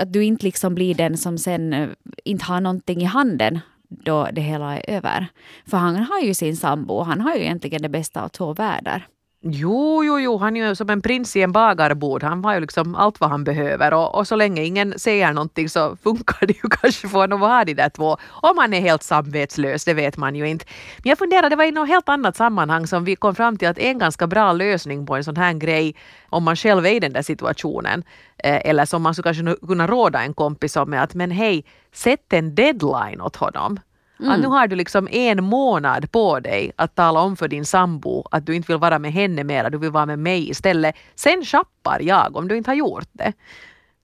att 0.00 0.12
du 0.12 0.24
inte 0.24 0.44
liksom 0.44 0.74
blir 0.74 0.94
den 0.94 1.16
som 1.16 1.38
sen 1.38 1.72
uh, 1.72 1.88
inte 2.24 2.44
har 2.44 2.60
någonting 2.60 3.02
i 3.02 3.04
handen 3.04 3.60
då 3.88 4.28
det 4.32 4.40
hela 4.40 4.76
är 4.76 4.90
över. 4.96 5.26
För 5.66 5.76
han 5.76 5.96
har 5.96 6.20
ju 6.20 6.34
sin 6.34 6.56
sambo, 6.56 7.02
han 7.02 7.20
har 7.20 7.34
ju 7.34 7.40
egentligen 7.40 7.82
det 7.82 7.88
bästa 7.88 8.22
av 8.22 8.28
två 8.28 8.54
världar. 8.54 9.06
Jo, 9.40 10.04
jo, 10.04 10.18
jo, 10.18 10.36
han 10.38 10.56
är 10.56 10.68
ju 10.68 10.74
som 10.74 10.90
en 10.90 11.02
prins 11.02 11.36
i 11.36 11.42
en 11.42 11.52
bagarbod. 11.52 12.22
Han 12.22 12.44
har 12.44 12.54
ju 12.54 12.60
liksom 12.60 12.94
allt 12.94 13.20
vad 13.20 13.30
han 13.30 13.44
behöver 13.44 13.94
och, 13.94 14.14
och 14.14 14.28
så 14.28 14.36
länge 14.36 14.62
ingen 14.62 14.98
säger 14.98 15.32
någonting 15.32 15.68
så 15.68 15.96
funkar 15.96 16.46
det 16.46 16.52
ju 16.52 16.68
kanske 16.70 17.08
för 17.08 17.18
honom 17.18 17.42
att 17.42 17.48
ha 17.48 17.64
de 17.64 17.74
där 17.74 17.88
två. 17.88 18.16
Om 18.42 18.58
han 18.58 18.74
är 18.74 18.80
helt 18.80 19.02
samvetslös, 19.02 19.84
det 19.84 19.94
vet 19.94 20.16
man 20.16 20.34
ju 20.34 20.48
inte. 20.48 20.64
Men 20.96 21.08
jag 21.08 21.18
funderar, 21.18 21.50
det 21.50 21.56
var 21.56 21.64
i 21.64 21.70
något 21.70 21.88
helt 21.88 22.08
annat 22.08 22.36
sammanhang 22.36 22.86
som 22.86 23.04
vi 23.04 23.16
kom 23.16 23.34
fram 23.34 23.56
till 23.56 23.68
att 23.68 23.78
en 23.78 23.98
ganska 23.98 24.26
bra 24.26 24.52
lösning 24.52 25.06
på 25.06 25.16
en 25.16 25.24
sån 25.24 25.36
här 25.36 25.52
grej 25.52 25.94
om 26.28 26.44
man 26.44 26.56
själv 26.56 26.86
är 26.86 26.90
i 26.90 27.00
den 27.00 27.12
där 27.12 27.22
situationen 27.22 28.04
eh, 28.44 28.60
eller 28.64 28.84
som 28.84 29.02
man 29.02 29.14
skulle 29.14 29.34
kanske 29.34 29.66
kunna 29.66 29.86
råda 29.86 30.22
en 30.22 30.34
kompis 30.34 30.76
om 30.76 30.92
är 30.92 30.98
att 30.98 31.14
men 31.14 31.30
hej, 31.30 31.64
sätt 31.92 32.32
en 32.32 32.54
deadline 32.54 33.20
åt 33.20 33.36
honom. 33.36 33.80
Mm. 34.20 34.32
Att 34.32 34.40
nu 34.40 34.46
har 34.46 34.66
du 34.66 34.76
liksom 34.76 35.08
en 35.10 35.44
månad 35.44 36.12
på 36.12 36.40
dig 36.40 36.72
att 36.76 36.94
tala 36.94 37.20
om 37.20 37.36
för 37.36 37.48
din 37.48 37.64
sambo 37.64 38.28
att 38.30 38.46
du 38.46 38.54
inte 38.54 38.72
vill 38.72 38.80
vara 38.80 38.98
med 38.98 39.12
henne 39.12 39.44
mer, 39.44 39.70
du 39.70 39.78
vill 39.78 39.90
vara 39.90 40.06
med 40.06 40.18
mig 40.18 40.50
istället. 40.50 40.94
Sen 41.14 41.44
chappar 41.44 42.00
jag 42.00 42.36
om 42.36 42.48
du 42.48 42.56
inte 42.56 42.70
har 42.70 42.76
gjort 42.76 43.08
det. 43.12 43.32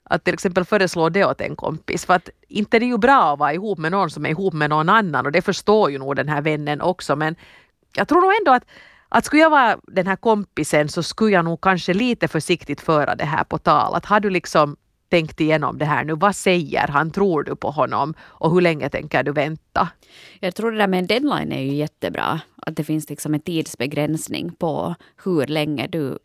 Att 0.04 0.25
till 0.25 0.35
exempel 0.35 0.64
föreslå 0.64 1.09
det 1.09 1.25
åt 1.25 1.40
en 1.40 1.56
kompis. 1.56 2.06
För 2.06 2.14
att 2.14 2.28
inte 2.49 2.78
det 2.78 2.85
är 2.85 2.88
ju 2.88 2.99
bra 2.99 3.33
att 3.33 3.38
vara 3.38 3.54
ihop 3.54 3.78
med 3.78 3.92
någon 3.92 4.11
som 4.11 4.26
är 4.26 4.30
ihop 4.30 4.54
med 4.54 4.71
någon 4.71 4.88
annan 4.88 5.26
och 5.26 5.33
det 5.33 5.42
förstår 5.42 5.90
ju 5.90 5.99
nog 5.99 6.16
den 6.16 6.28
här 6.28 6.42
vännen 6.42 6.80
också 6.80 7.16
men 7.16 7.37
jag 7.97 8.09
tror 8.09 8.21
nog 8.21 8.33
ändå 8.40 8.52
att 8.52 8.64
att 9.09 9.25
skulle 9.25 9.42
jag 9.42 9.50
vara 9.50 9.78
den 9.83 10.06
här 10.06 10.16
kompisen 10.16 10.88
så 10.88 11.02
skulle 11.02 11.33
jag 11.33 11.44
nog 11.44 11.61
kanske 11.61 11.94
lite 11.94 12.28
försiktigt 12.28 12.80
föra 12.80 13.14
det 13.14 13.25
här 13.25 13.44
på 13.44 13.59
tal. 13.59 13.94
Att 13.94 14.06
har 14.06 14.21
du 14.21 14.30
liksom 14.30 14.76
tänkt 15.14 15.40
igenom 15.40 15.78
det 15.78 15.85
här 15.85 16.04
nu. 16.04 16.14
Vad 16.14 16.37
säger 16.37 16.88
han? 16.88 17.11
Tror 17.11 17.42
du 17.42 17.56
på 17.56 17.71
honom? 17.71 18.14
Och 18.21 18.50
hur 18.50 18.61
länge 18.61 18.88
tänker 18.88 19.23
du 19.23 19.33
vänta? 19.33 19.88
Jag 20.40 20.54
tror 20.54 20.73
det 20.73 20.78
där 20.78 20.87
med 20.87 20.99
en 20.99 21.06
deadline 21.06 21.52
är 21.52 21.61
ju 21.61 21.75
jättebra. 21.75 22.40
Att 22.56 22.76
det 22.76 22.85
finns 22.85 23.11
liksom 23.11 23.35
en 23.35 23.40
tidsbegränsning 23.40 24.52
på 24.52 24.94
hur 25.25 25.47
länge 25.47 25.87
du 25.87 26.18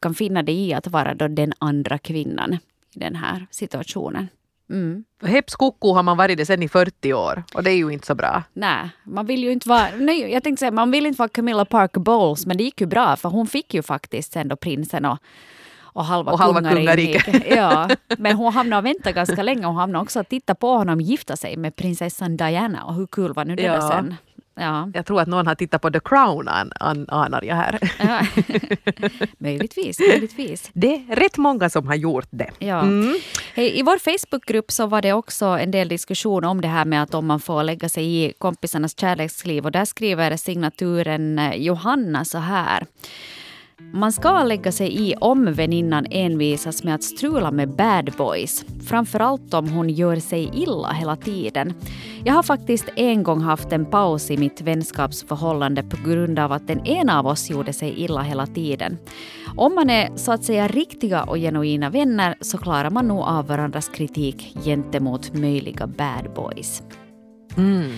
kan 0.00 0.14
finna 0.14 0.42
dig 0.42 0.68
i 0.68 0.74
att 0.74 0.86
vara 0.86 1.14
då 1.14 1.28
den 1.28 1.52
andra 1.58 1.98
kvinnan 1.98 2.58
i 2.94 2.98
den 2.98 3.16
här 3.16 3.46
situationen. 3.50 4.28
Mm. 4.70 5.04
Heps 5.22 5.54
koko 5.54 5.92
har 5.92 6.02
man 6.02 6.16
varit 6.16 6.38
det 6.38 6.46
sen 6.46 6.62
i 6.62 6.68
40 6.68 7.12
år 7.12 7.42
och 7.54 7.62
det 7.62 7.70
är 7.70 7.76
ju 7.76 7.90
inte 7.90 8.06
så 8.06 8.14
bra. 8.14 8.42
Nej, 8.52 8.90
man 9.04 9.26
vill 9.26 9.42
ju 9.42 9.52
inte 9.52 9.68
vara... 9.68 9.88
Nej, 9.98 10.32
jag 10.32 10.42
tänkte 10.42 10.60
säga, 10.60 10.70
man 10.70 10.90
vill 10.90 11.06
inte 11.06 11.18
vara 11.18 11.28
Camilla 11.28 11.64
Parker 11.64 12.00
Bowles 12.00 12.46
men 12.46 12.56
det 12.56 12.64
gick 12.64 12.80
ju 12.80 12.86
bra 12.86 13.16
för 13.16 13.28
hon 13.28 13.46
fick 13.46 13.74
ju 13.74 13.82
faktiskt 13.82 14.32
sen 14.32 14.48
då 14.48 14.56
prinsen 14.56 15.04
och 15.04 15.18
och 15.92 16.04
halva, 16.04 16.32
och 16.32 16.38
halva 16.38 16.70
kungariket. 16.70 17.44
Ja, 17.56 17.88
men 18.18 18.36
hon 18.36 18.52
hamnade 18.52 18.78
och 18.78 18.86
väntade 18.86 19.12
ganska 19.12 19.42
länge 19.42 19.66
och 19.66 19.74
hamnade 19.74 20.02
också 20.02 20.20
att 20.20 20.28
titta 20.28 20.54
på 20.54 20.76
honom 20.76 21.00
gifta 21.00 21.36
sig 21.36 21.56
med 21.56 21.76
prinsessan 21.76 22.36
Diana 22.36 22.84
och 22.84 22.94
hur 22.94 23.06
kul 23.06 23.32
var 23.32 23.44
nu 23.44 23.56
det 23.56 23.62
ja. 23.62 23.90
sen? 23.90 24.14
Ja. 24.60 24.90
Jag 24.94 25.06
tror 25.06 25.20
att 25.20 25.28
någon 25.28 25.46
har 25.46 25.54
tittat 25.54 25.82
på 25.82 25.90
The 25.90 26.00
Crown, 26.00 26.48
an, 26.48 26.72
an, 26.80 27.06
anar 27.08 27.42
jag 27.44 27.56
här. 27.56 27.78
Ja. 27.98 28.26
möjligtvis, 29.38 30.00
möjligtvis. 30.00 30.70
Det 30.72 30.94
är 30.94 31.16
rätt 31.16 31.36
många 31.36 31.70
som 31.70 31.86
har 31.86 31.94
gjort 31.94 32.28
det. 32.30 32.50
Ja. 32.58 32.80
Mm. 32.80 33.16
Hej, 33.54 33.78
I 33.78 33.82
vår 33.82 33.98
Facebookgrupp 33.98 34.70
så 34.70 34.86
var 34.86 35.02
det 35.02 35.12
också 35.12 35.44
en 35.44 35.70
del 35.70 35.88
diskussion 35.88 36.44
om 36.44 36.60
det 36.60 36.68
här 36.68 36.84
med 36.84 37.02
att 37.02 37.14
om 37.14 37.26
man 37.26 37.40
får 37.40 37.62
lägga 37.62 37.88
sig 37.88 38.24
i 38.24 38.32
kompisarnas 38.38 38.98
kärleksliv. 39.00 39.64
Och 39.64 39.72
där 39.72 39.84
skriver 39.84 40.36
signaturen 40.36 41.38
eh, 41.38 41.56
Johanna 41.56 42.24
så 42.24 42.38
här. 42.38 42.86
Man 43.92 44.12
ska 44.12 44.42
lägga 44.42 44.72
sig 44.72 45.08
i 45.08 45.14
om 45.20 45.52
väninnan 45.52 46.06
envisas 46.10 46.84
med 46.84 46.94
att 46.94 47.02
strula 47.02 47.50
med 47.50 47.76
bad 47.76 48.12
boys. 48.18 48.64
Framförallt 48.86 49.54
om 49.54 49.68
hon 49.68 49.90
gör 49.90 50.16
sig 50.16 50.50
illa 50.54 50.92
hela 50.92 51.16
tiden. 51.16 51.74
Jag 52.24 52.34
har 52.34 52.42
faktiskt 52.42 52.88
en 52.96 53.22
gång 53.22 53.40
haft 53.40 53.72
en 53.72 53.86
paus 53.86 54.30
i 54.30 54.36
mitt 54.36 54.60
vänskapsförhållande 54.60 55.82
på 55.82 55.96
grund 56.08 56.38
av 56.38 56.52
att 56.52 56.66
den 56.66 56.86
ena 56.86 57.18
av 57.18 57.26
oss 57.26 57.50
gjorde 57.50 57.72
sig 57.72 57.94
illa 57.96 58.22
hela 58.22 58.46
tiden. 58.46 58.98
Om 59.56 59.74
man 59.74 59.90
är 59.90 60.16
så 60.16 60.32
att 60.32 60.44
säga 60.44 60.68
riktiga 60.68 61.22
och 61.22 61.36
genuina 61.36 61.90
vänner 61.90 62.34
så 62.40 62.58
klarar 62.58 62.90
man 62.90 63.08
nog 63.08 63.20
av 63.20 63.46
varandras 63.46 63.88
kritik 63.88 64.56
gentemot 64.64 65.34
möjliga 65.34 65.86
bad 65.86 66.34
boys. 66.34 66.82
Mm. 67.56 67.90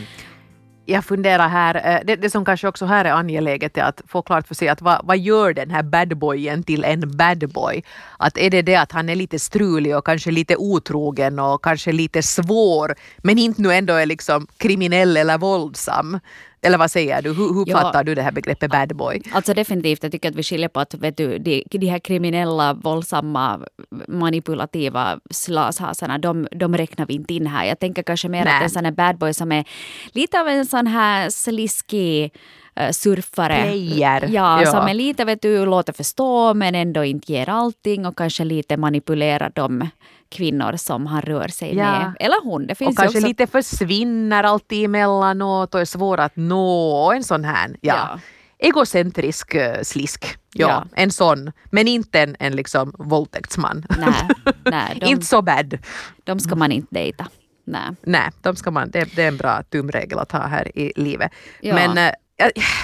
Jag 0.86 1.04
funderar 1.04 1.48
här, 1.48 1.74
eh, 1.74 2.00
det, 2.04 2.16
det 2.16 2.30
som 2.30 2.44
kanske 2.44 2.68
också 2.68 2.86
här 2.86 3.04
är 3.04 3.12
angeläget 3.12 3.76
är 3.78 3.82
att 3.82 4.02
få 4.06 4.22
klart 4.22 4.48
för 4.48 4.54
sig 4.54 4.68
att 4.68 4.82
vad, 4.82 5.00
vad 5.04 5.18
gör 5.18 5.52
den 5.52 5.70
här 5.70 5.82
badboyen 5.82 6.62
till 6.62 6.84
en 6.84 7.16
badboy? 7.16 7.84
Att 8.18 8.38
är 8.38 8.50
det 8.50 8.62
det 8.62 8.76
att 8.76 8.92
han 8.92 9.08
är 9.08 9.14
lite 9.14 9.38
strulig 9.38 9.96
och 9.96 10.06
kanske 10.06 10.30
lite 10.30 10.56
otrogen 10.56 11.38
och 11.38 11.64
kanske 11.64 11.92
lite 11.92 12.22
svår 12.22 12.94
men 13.18 13.38
inte 13.38 13.62
nu 13.62 13.72
ändå 13.72 13.94
är 13.94 14.06
liksom 14.06 14.46
kriminell 14.56 15.16
eller 15.16 15.38
våldsam? 15.38 16.18
Eller 16.66 16.78
vad 16.78 16.90
säger 16.90 17.22
du? 17.22 17.32
Hur, 17.32 17.54
hur 17.54 17.64
Ja. 17.66 17.78
fattar 17.80 18.04
du 18.04 18.14
det 18.14 18.22
här 18.22 18.32
begreppet 18.32 18.70
badboy? 18.70 19.22
Alltså 19.32 19.54
definitivt, 19.54 20.02
jag 20.02 20.12
tycker 20.12 20.28
att 20.28 20.34
vi 20.36 20.42
skiljer 20.42 20.68
på 20.68 20.80
att 20.80 20.94
vet 20.94 21.16
du, 21.16 21.38
de, 21.38 21.64
de 21.70 21.86
här 21.86 21.98
kriminella, 21.98 22.74
våldsamma, 22.74 23.60
manipulativa 24.08 25.20
slashasarna, 25.30 26.18
de, 26.18 26.48
de 26.50 26.76
räknar 26.76 27.06
vi 27.06 27.14
inte 27.14 27.34
in 27.34 27.46
här. 27.46 27.64
Jag 27.64 27.78
tänker 27.78 28.02
kanske 28.02 28.28
mer 28.28 28.44
Nej. 28.44 28.56
att 28.56 28.62
en 28.62 28.70
sån 28.70 28.84
här 28.84 28.92
bad 28.92 29.18
boy 29.18 29.34
som 29.34 29.52
är 29.52 29.64
lite 30.12 30.40
av 30.40 30.48
en 30.48 30.66
sån 30.66 30.86
här 30.86 31.30
sliskig 31.30 32.32
eh, 32.76 32.90
surfare. 32.90 33.62
Player. 33.62 34.28
Ja, 34.28 34.62
Ja. 34.62 34.70
som 34.70 34.88
är 34.88 34.94
lite, 34.94 35.24
vet 35.24 35.42
du, 35.42 35.66
låter 35.66 35.92
förstå 35.92 36.54
men 36.54 36.74
ändå 36.74 37.04
inte 37.04 37.32
ger 37.32 37.48
allting 37.48 38.06
och 38.06 38.16
kanske 38.18 38.44
lite 38.44 38.76
manipulerar 38.76 39.52
de 39.54 39.88
kvinnor 40.32 40.76
som 40.76 41.06
han 41.06 41.22
rör 41.22 41.48
sig 41.48 41.76
Ja. 41.76 41.84
med. 41.92 42.12
Eller 42.20 42.44
hon. 42.44 42.66
Det 42.66 42.74
finns 42.74 42.90
Och 42.90 42.96
kanske 42.96 43.18
också... 43.18 43.28
lite 43.28 43.46
försvinner 43.46 44.44
alltid 44.44 44.84
emellanåt 44.84 45.74
och 45.74 45.80
är 45.80 45.84
svår 45.84 46.20
att 46.20 46.36
nå 46.36 47.12
en 47.12 47.24
sån 47.24 47.44
här. 47.44 47.76
Ja. 47.80 47.94
Ja. 47.94 48.18
Egocentrisk 48.58 49.54
eh, 49.54 49.82
slisk. 49.82 50.36
Ja, 50.54 50.68
Ja. 50.68 50.84
en 51.02 51.10
sån. 51.10 51.52
Men 51.70 51.88
inte 51.88 52.20
en, 52.20 52.36
en 52.38 52.56
liksom 52.56 52.94
våldtäktsman. 52.98 53.84
Nej, 53.98 54.28
nej 54.64 54.98
de, 55.00 55.06
inte 55.06 55.26
så 55.26 55.42
bad. 55.42 55.78
de 56.24 56.40
ska 56.40 56.54
man 56.56 56.72
inte 56.72 56.94
dejta. 56.94 57.26
Nej. 57.64 57.82
Nej, 58.02 58.30
de 58.40 58.56
ska 58.56 58.70
man, 58.70 58.90
det, 58.90 59.16
det 59.16 59.22
är 59.22 59.28
en 59.28 59.36
bra 59.36 59.62
tumregel 59.62 60.18
att 60.18 60.32
ha 60.32 60.46
här 60.46 60.78
i 60.78 60.92
livet. 60.96 61.32
Ja. 61.60 61.74
Men 61.74 61.98
eh, 61.98 62.12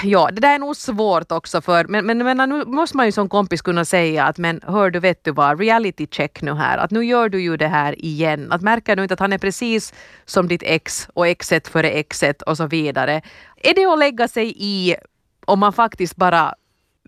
ja, 0.03 0.31
det 0.33 0.41
där 0.41 0.55
är 0.55 0.59
nog 0.59 0.77
svårt 0.77 1.33
också 1.33 1.61
för, 1.61 1.85
men, 1.85 2.07
men, 2.07 2.19
men 2.19 2.49
nu 2.49 2.65
måste 2.65 2.97
man 2.97 3.07
ju 3.07 3.13
som 3.13 3.29
kompis 3.29 3.63
kunna 3.63 3.85
säga 3.85 4.25
att 4.25 4.39
men 4.39 4.61
hör 4.63 4.91
du, 4.91 5.01
vet 5.01 5.25
du 5.25 5.33
vad, 5.33 5.61
reality 5.61 6.07
check 6.11 6.43
nu 6.43 6.55
här, 6.55 6.79
att 6.79 6.91
nu 6.91 7.05
gör 7.05 7.29
du 7.29 7.41
ju 7.41 7.57
det 7.57 7.69
här 7.69 8.05
igen. 8.05 8.53
Att 8.53 8.63
märker 8.63 8.97
du 8.97 9.03
inte 9.03 9.15
att 9.15 9.21
han 9.21 9.33
är 9.33 9.39
precis 9.39 9.95
som 10.25 10.49
ditt 10.49 10.63
ex 10.63 11.09
och 11.15 11.27
exet 11.27 11.69
före 11.69 11.91
exet 11.91 12.43
och 12.43 12.57
så 12.57 12.67
vidare. 12.67 13.23
Är 13.57 13.75
det 13.75 13.87
att 13.87 13.99
lägga 13.99 14.29
sig 14.29 14.55
i 14.57 14.97
om 15.45 15.59
man 15.59 15.73
faktiskt 15.73 16.17
bara 16.17 16.55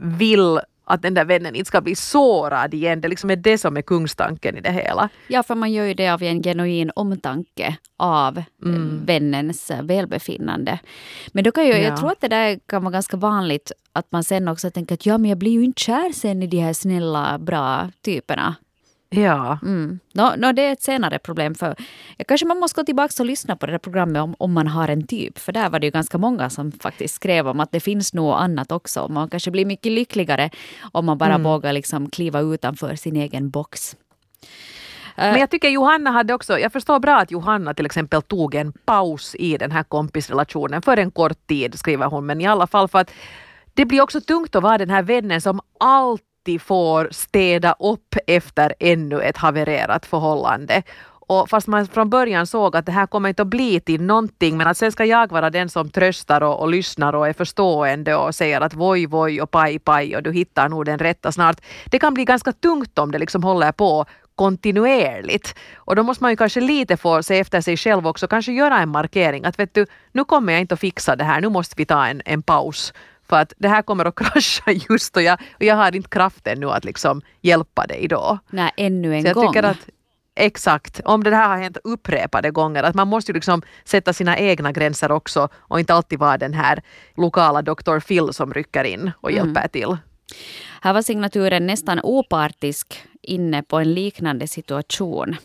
vill 0.00 0.60
att 0.90 1.02
den 1.02 1.14
där 1.14 1.24
vännen 1.24 1.54
inte 1.54 1.68
ska 1.68 1.80
bli 1.80 1.94
sårad 1.94 2.74
igen. 2.74 3.00
Det 3.00 3.08
liksom 3.08 3.30
är 3.30 3.36
det 3.36 3.58
som 3.58 3.76
är 3.76 3.82
kungstanken 3.82 4.56
i 4.56 4.60
det 4.60 4.70
hela. 4.72 5.08
Ja, 5.28 5.42
för 5.42 5.54
man 5.54 5.72
gör 5.72 5.84
ju 5.84 5.94
det 5.94 6.08
av 6.08 6.22
en 6.22 6.42
genuin 6.42 6.90
omtanke 6.94 7.76
av 7.96 8.38
eh, 8.38 8.44
vännens 9.04 9.70
eh, 9.70 9.82
välbefinnande. 9.82 10.78
Men 11.32 11.44
då 11.44 11.52
kan 11.52 11.66
jag, 11.68 11.78
Ja. 11.78 11.82
jag 11.82 11.96
tror 11.96 12.12
att 12.12 12.20
det 12.20 12.28
där 12.28 12.58
kan 12.66 12.82
vara 12.82 12.92
ganska 12.92 13.16
vanligt 13.16 13.72
att 13.92 14.12
man 14.12 14.24
sen 14.24 14.48
också 14.48 14.70
tänker 14.70 14.94
att 14.94 15.06
ja, 15.06 15.18
men 15.18 15.28
jag 15.30 15.38
blir 15.38 15.52
ju 15.52 15.64
inte 15.64 15.82
kär 15.82 16.12
sen 16.12 16.42
i 16.42 16.46
de 16.46 16.60
här 16.60 16.72
snälla, 16.72 17.38
bra 17.38 17.90
typerna. 18.04 18.54
Ja. 19.10 19.58
Mm. 19.62 20.00
Nå, 20.14 20.34
nå, 20.36 20.52
det 20.52 20.62
är 20.62 20.72
ett 20.72 20.82
senare 20.82 21.18
problem. 21.18 21.54
för 21.54 21.74
ja, 22.16 22.24
Kanske 22.28 22.46
man 22.46 22.58
måste 22.58 22.80
gå 22.80 22.84
tillbaka 22.84 23.22
och 23.22 23.26
lyssna 23.26 23.56
på 23.56 23.66
det 23.66 23.72
där 23.72 23.78
programmet 23.78 24.22
om, 24.22 24.34
om 24.38 24.52
man 24.52 24.66
har 24.66 24.88
en 24.88 25.06
typ. 25.06 25.38
För 25.38 25.52
där 25.52 25.70
var 25.70 25.78
det 25.78 25.86
ju 25.86 25.90
ganska 25.90 26.18
många 26.18 26.50
som 26.50 26.72
faktiskt 26.72 27.14
skrev 27.14 27.48
om 27.48 27.60
att 27.60 27.72
det 27.72 27.80
finns 27.80 28.14
nog 28.14 28.32
annat 28.32 28.72
också. 28.72 29.08
Man 29.08 29.28
kanske 29.28 29.50
blir 29.50 29.64
mycket 29.64 29.92
lyckligare 29.92 30.50
om 30.92 31.06
man 31.06 31.18
bara 31.18 31.38
vågar 31.38 31.72
liksom 31.72 32.10
kliva 32.10 32.40
utanför 32.40 32.94
sin 32.94 33.16
egen 33.16 33.50
box. 33.50 33.96
Men 35.16 35.40
jag 35.40 35.50
tycker 35.50 35.68
Johanna 35.68 36.10
hade 36.10 36.34
också, 36.34 36.58
jag 36.58 36.72
förstår 36.72 36.98
bra 36.98 37.16
att 37.16 37.30
Johanna 37.30 37.74
till 37.74 37.86
exempel 37.86 38.22
tog 38.22 38.54
en 38.54 38.72
paus 38.72 39.34
i 39.34 39.56
den 39.56 39.70
här 39.70 39.82
kompisrelationen 39.82 40.82
för 40.82 40.96
en 40.96 41.10
kort 41.10 41.46
tid 41.46 41.78
skriver 41.78 42.06
hon, 42.06 42.26
men 42.26 42.40
i 42.40 42.46
alla 42.46 42.66
fall 42.66 42.88
för 42.88 42.98
att 42.98 43.10
det 43.74 43.84
blir 43.84 44.00
också 44.00 44.20
tungt 44.20 44.56
att 44.56 44.62
vara 44.62 44.78
den 44.78 44.90
här 44.90 45.02
vännen 45.02 45.40
som 45.40 45.60
alltid 45.80 46.29
får 46.58 47.08
städa 47.10 47.74
upp 47.78 48.16
efter 48.26 48.74
ännu 48.80 49.20
ett 49.20 49.36
havererat 49.36 50.06
förhållande. 50.06 50.82
Och 51.30 51.50
fast 51.50 51.66
man 51.66 51.86
från 51.86 52.10
början 52.10 52.46
såg 52.46 52.76
att 52.76 52.86
det 52.86 52.92
här 52.92 53.06
kommer 53.06 53.28
inte 53.28 53.42
att 53.42 53.48
bli 53.48 53.80
till 53.80 54.02
någonting 54.02 54.56
men 54.56 54.66
att 54.66 54.76
sen 54.76 54.92
ska 54.92 55.04
jag 55.04 55.32
vara 55.32 55.50
den 55.50 55.68
som 55.68 55.90
tröstar 55.90 56.40
och, 56.40 56.60
och 56.60 56.68
lyssnar 56.68 57.14
och 57.14 57.28
är 57.28 57.32
förstående 57.32 58.14
och 58.16 58.34
säger 58.34 58.60
att 58.60 58.74
voj 58.74 59.06
voj 59.06 59.42
och 59.42 59.50
paj 59.50 59.78
paj 59.78 60.16
och 60.16 60.22
du 60.22 60.32
hittar 60.32 60.68
nog 60.68 60.84
den 60.84 60.98
rätta 60.98 61.32
snart. 61.32 61.60
Det 61.90 61.98
kan 61.98 62.14
bli 62.14 62.24
ganska 62.24 62.52
tungt 62.52 62.98
om 62.98 63.12
det 63.12 63.18
liksom 63.18 63.44
håller 63.44 63.72
på 63.72 64.06
kontinuerligt. 64.34 65.54
Och 65.76 65.96
då 65.96 66.02
måste 66.02 66.24
man 66.24 66.32
ju 66.32 66.36
kanske 66.36 66.60
lite 66.60 66.96
få 66.96 67.22
se 67.22 67.38
efter 67.38 67.60
sig 67.60 67.76
själv 67.76 68.06
också, 68.06 68.26
kanske 68.26 68.52
göra 68.52 68.78
en 68.78 68.88
markering 68.88 69.44
att 69.44 69.58
vet 69.58 69.74
du, 69.74 69.86
nu 70.12 70.24
kommer 70.24 70.52
jag 70.52 70.60
inte 70.60 70.74
att 70.74 70.80
fixa 70.80 71.16
det 71.16 71.24
här, 71.24 71.40
nu 71.40 71.48
måste 71.48 71.74
vi 71.76 71.84
ta 71.84 72.06
en, 72.06 72.22
en 72.24 72.42
paus. 72.42 72.92
För 73.30 73.36
att 73.36 73.52
det 73.58 73.68
här 73.68 73.82
kommer 73.82 74.04
att 74.04 74.14
krascha 74.16 74.72
just 74.90 75.16
och 75.16 75.22
jag, 75.22 75.40
och 75.54 75.62
jag 75.64 75.76
har 75.76 75.96
inte 75.96 76.08
kraften 76.08 76.60
nu 76.60 76.70
att 76.70 76.84
liksom 76.84 77.22
hjälpa 77.40 77.86
dig 77.86 78.08
då. 78.08 78.38
Nej, 78.50 78.70
ännu 78.76 79.14
en 79.16 79.22
Så 79.22 79.28
jag 79.28 79.34
gång. 79.34 79.52
tycker 79.52 79.62
att 79.62 79.88
Exakt, 80.34 81.00
om 81.04 81.24
det 81.24 81.36
här 81.36 81.48
har 81.48 81.56
hänt 81.56 81.76
upprepade 81.84 82.50
gånger, 82.50 82.82
att 82.82 82.94
man 82.94 83.08
måste 83.08 83.32
ju 83.32 83.34
liksom 83.34 83.62
sätta 83.84 84.12
sina 84.12 84.38
egna 84.38 84.72
gränser 84.72 85.12
också 85.12 85.48
och 85.54 85.80
inte 85.80 85.94
alltid 85.94 86.18
vara 86.18 86.38
den 86.38 86.54
här 86.54 86.82
lokala 87.16 87.62
Dr. 87.62 87.98
Phil 88.00 88.32
som 88.32 88.54
rycker 88.54 88.84
in 88.84 89.10
och 89.20 89.32
hjälper 89.32 89.68
till. 89.68 89.96
Här 90.80 90.92
var 90.92 91.02
signaturen 91.02 91.66
nästan 91.66 92.00
opartisk 92.02 93.02
inne 93.22 93.62
på 93.62 93.78
en 93.78 93.94
liknande 93.94 94.46
situation. 94.48 95.36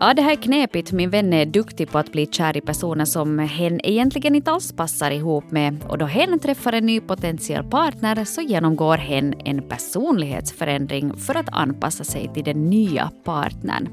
Ja, 0.00 0.14
det 0.14 0.22
här 0.22 0.32
är 0.32 0.36
knepigt. 0.36 0.92
Min 0.92 1.10
vän 1.10 1.32
är 1.32 1.46
duktig 1.46 1.90
på 1.90 1.98
att 1.98 2.12
bli 2.12 2.26
kär 2.26 2.56
i 2.56 2.60
personer 2.60 3.04
som 3.04 3.38
hen 3.38 3.80
egentligen 3.86 4.34
inte 4.34 4.50
alls 4.50 4.72
passar 4.72 5.10
ihop 5.10 5.50
med. 5.50 5.84
Och 5.88 5.98
då 5.98 6.06
hen 6.06 6.38
träffar 6.38 6.72
en 6.72 6.86
ny 6.86 7.00
potentiell 7.00 7.64
partner 7.64 8.24
så 8.24 8.40
genomgår 8.40 8.96
hen 8.96 9.34
en 9.44 9.68
personlighetsförändring 9.68 11.16
för 11.16 11.34
att 11.34 11.48
anpassa 11.52 12.04
sig 12.04 12.30
till 12.34 12.44
den 12.44 12.70
nya 12.70 13.10
partnern. 13.24 13.88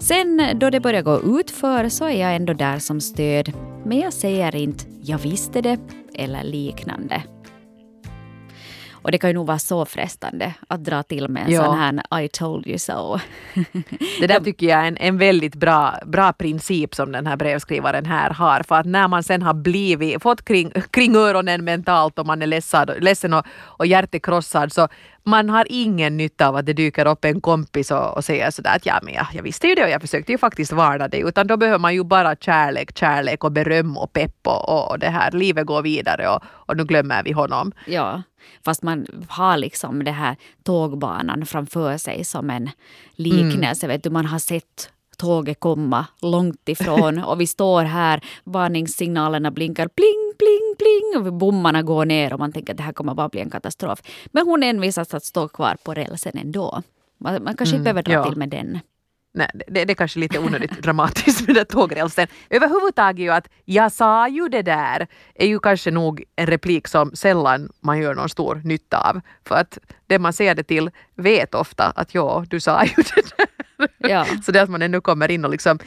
Sen 0.00 0.42
då 0.54 0.70
det 0.70 0.80
börjar 0.80 1.02
gå 1.02 1.40
ut 1.40 1.50
för 1.50 1.88
så 1.88 2.04
är 2.04 2.20
jag 2.20 2.36
ändå 2.36 2.52
där 2.52 2.78
som 2.78 3.00
stöd. 3.00 3.52
Men 3.84 3.98
jag 3.98 4.12
säger 4.12 4.56
inte 4.56 4.84
“jag 5.02 5.18
visste 5.18 5.60
det” 5.60 5.78
eller 6.14 6.44
liknande. 6.44 7.22
Och 9.06 9.12
det 9.12 9.18
kan 9.18 9.30
ju 9.30 9.34
nog 9.34 9.46
vara 9.46 9.58
så 9.58 9.84
frestande 9.84 10.54
att 10.68 10.84
dra 10.84 11.02
till 11.02 11.28
med 11.28 11.42
en 11.46 11.52
Ja. 11.52 11.64
sån 11.64 11.78
här 11.78 12.22
I 12.24 12.28
told 12.28 12.66
you 12.66 12.78
so. 12.78 13.18
Det 14.20 14.26
där 14.26 14.40
tycker 14.40 14.66
jag 14.66 14.80
är 14.80 14.84
en, 14.84 14.96
en 14.96 15.18
väldigt 15.18 15.54
bra, 15.54 15.94
bra 16.06 16.32
princip 16.32 16.94
som 16.94 17.12
den 17.12 17.26
här 17.26 17.36
brevskrivaren 17.36 18.06
här 18.06 18.30
har. 18.30 18.62
För 18.62 18.74
att 18.74 18.86
när 18.86 19.08
man 19.08 19.22
sen 19.22 19.42
har 19.42 19.54
blivit, 19.54 20.22
fått 20.22 20.44
kring, 20.44 20.72
kring 20.90 21.16
öronen 21.16 21.64
mentalt 21.64 22.18
och 22.18 22.26
man 22.26 22.42
är 22.42 22.46
ledsad, 22.46 22.90
ledsen 23.00 23.34
och, 23.34 23.46
och 23.62 23.86
hjärtekrossad 23.86 24.72
så 24.72 24.88
man 25.26 25.50
har 25.50 25.66
ingen 25.68 26.16
nytta 26.16 26.48
av 26.48 26.56
att 26.56 26.66
det 26.66 26.72
dyker 26.72 27.06
upp 27.06 27.24
en 27.24 27.40
kompis 27.40 27.90
och, 27.90 28.16
och 28.16 28.24
säger 28.24 28.50
sådär 28.50 28.76
att 28.76 28.86
ja 28.86 29.00
men 29.02 29.14
jag, 29.14 29.26
jag 29.32 29.42
visste 29.42 29.66
ju 29.66 29.74
det 29.74 29.84
och 29.84 29.90
jag 29.90 30.00
försökte 30.00 30.32
ju 30.32 30.38
faktiskt 30.38 30.72
varna 30.72 31.08
dig. 31.08 31.20
Utan 31.20 31.46
då 31.46 31.56
behöver 31.56 31.78
man 31.78 31.94
ju 31.94 32.04
bara 32.04 32.36
kärlek, 32.36 32.98
kärlek 32.98 33.44
och 33.44 33.52
beröm 33.52 33.96
och 33.96 34.12
pepp 34.12 34.46
och, 34.46 34.90
och, 34.90 34.98
det 34.98 35.08
här. 35.08 35.30
Livet 35.30 35.66
går 35.66 35.82
vidare 35.82 36.28
och, 36.28 36.42
och 36.44 36.76
nu 36.76 36.84
glömmer 36.84 37.22
vi 37.22 37.32
honom. 37.32 37.72
Ja, 37.86 38.22
fast 38.64 38.82
man 38.82 39.06
har 39.28 39.56
liksom 39.56 40.04
det 40.04 40.10
här 40.10 40.36
tågbanan 40.62 41.46
framför 41.46 41.96
sig 41.96 42.24
som 42.24 42.50
en 42.50 42.70
liknelse. 43.14 43.86
Vet 43.86 44.02
du, 44.02 44.10
man 44.10 44.26
har 44.26 44.38
sett 44.38 44.90
tåget 45.16 45.60
komma 45.60 46.06
långt 46.22 46.68
ifrån 46.68 47.18
och 47.24 47.40
vi 47.40 47.46
står 47.46 47.82
här, 47.84 48.20
varningssignalerna 48.44 49.50
blinkar 49.50 49.88
pling, 49.88 50.25
pling, 50.38 50.74
pling 50.78 51.26
och 51.26 51.32
bommarna 51.32 51.82
går 51.82 52.04
ner 52.04 52.32
och 52.32 52.38
man 52.38 52.52
tänker 52.52 52.72
att 52.72 52.76
det 52.76 52.82
här 52.82 52.92
kommer 52.92 53.14
bara 53.14 53.28
bli 53.28 53.40
en 53.40 53.50
katastrof. 53.50 54.02
Men 54.26 54.46
hon 54.46 54.62
envisas 54.62 55.14
att 55.14 55.24
stå 55.24 55.48
kvar 55.48 55.76
på 55.84 55.94
rälsen 55.94 56.38
ändå. 56.38 56.82
Man, 57.18 57.42
man 57.42 57.56
kanske 57.56 57.76
inte 57.76 57.84
behöver 57.84 58.02
dra 58.02 58.12
ja. 58.12 58.24
till 58.24 58.36
med 58.36 58.48
den. 58.48 58.80
Nej, 59.36 59.50
det, 59.68 59.84
det 59.84 59.92
är 59.92 59.94
kanske 59.94 60.18
lite 60.18 60.38
onödigt 60.38 60.70
dramatiskt 60.82 61.46
med 61.46 61.56
den 61.56 61.66
tågrälsen. 61.66 62.26
Överhuvudtaget 62.50 63.24
ju 63.24 63.30
att 63.30 63.48
jag 63.64 63.92
sa 63.92 64.28
ju 64.28 64.48
det 64.48 64.62
där 64.62 65.06
är 65.34 65.46
ju 65.46 65.58
kanske 65.58 65.90
nog 65.90 66.24
en 66.36 66.46
replik 66.46 66.88
som 66.88 67.10
sällan 67.14 67.68
man 67.80 67.98
gör 67.98 68.14
någon 68.14 68.28
stor 68.28 68.60
nytta 68.64 69.10
av. 69.10 69.20
För 69.44 69.54
att 69.54 69.78
det 70.06 70.18
man 70.18 70.32
säger 70.32 70.54
det 70.54 70.62
till 70.62 70.90
vet 71.14 71.54
ofta 71.54 71.84
att 71.84 72.14
ja, 72.14 72.44
du 72.48 72.60
sa 72.60 72.84
ju 72.84 72.94
det 72.96 73.36
där. 73.36 73.46
Ja. 74.10 74.26
Så 74.44 74.52
det 74.52 74.62
att 74.62 74.70
man 74.70 74.82
ännu 74.82 75.00
kommer 75.00 75.30
in 75.30 75.44
och 75.44 75.50
liksom 75.50 75.78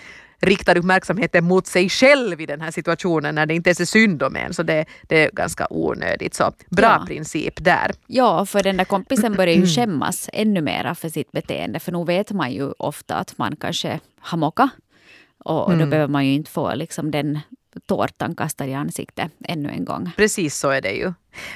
riktar 0.42 0.78
uppmärksamheten 0.78 1.46
mot 1.46 1.68
sig 1.68 1.90
själv 1.90 2.42
i 2.42 2.46
den 2.46 2.62
här 2.62 2.72
situationen 2.72 3.36
när 3.36 3.46
det 3.46 3.54
inte 3.54 3.70
ens 3.70 3.80
är 3.80 3.86
synd 3.86 4.24
om 4.24 4.36
en. 4.36 4.54
Så 4.54 4.64
det, 4.64 4.86
det 5.08 5.26
är 5.26 5.32
ganska 5.32 5.68
onödigt. 5.70 6.34
Så 6.34 6.52
bra 6.70 6.98
Ja. 7.00 7.06
princip 7.08 7.64
där. 7.64 7.92
Ja, 8.08 8.46
för 8.46 8.64
den 8.64 8.78
där 8.78 8.86
kompisen 8.86 9.34
börjar 9.36 9.56
ju 9.56 9.68
skämmas 9.68 10.30
ännu 10.34 10.62
mera 10.62 10.96
för 10.96 11.10
sitt 11.10 11.32
beteende. 11.32 11.80
För 11.80 11.92
nu 11.92 12.06
vet 12.06 12.32
man 12.32 12.52
ju 12.52 12.72
ofta 12.78 13.16
att 13.16 13.38
man 13.38 13.56
kanske 13.56 14.00
har 14.20 14.38
mockat. 14.38 14.70
Och, 15.46 15.66
och 15.68 15.78
då 15.78 15.86
behöver 15.86 16.12
man 16.12 16.26
ju 16.26 16.34
inte 16.34 16.52
få 16.52 16.76
liksom 16.76 17.12
den 17.12 17.40
tårtan 17.86 18.36
kastad 18.36 18.66
i 18.66 18.74
ansiktet 18.74 19.32
ännu 19.46 19.70
en 19.70 19.86
gång. 19.86 20.12
Precis 20.18 20.56
så 20.56 20.70
är 20.70 20.82
det 20.82 20.92
ju. 20.92 21.14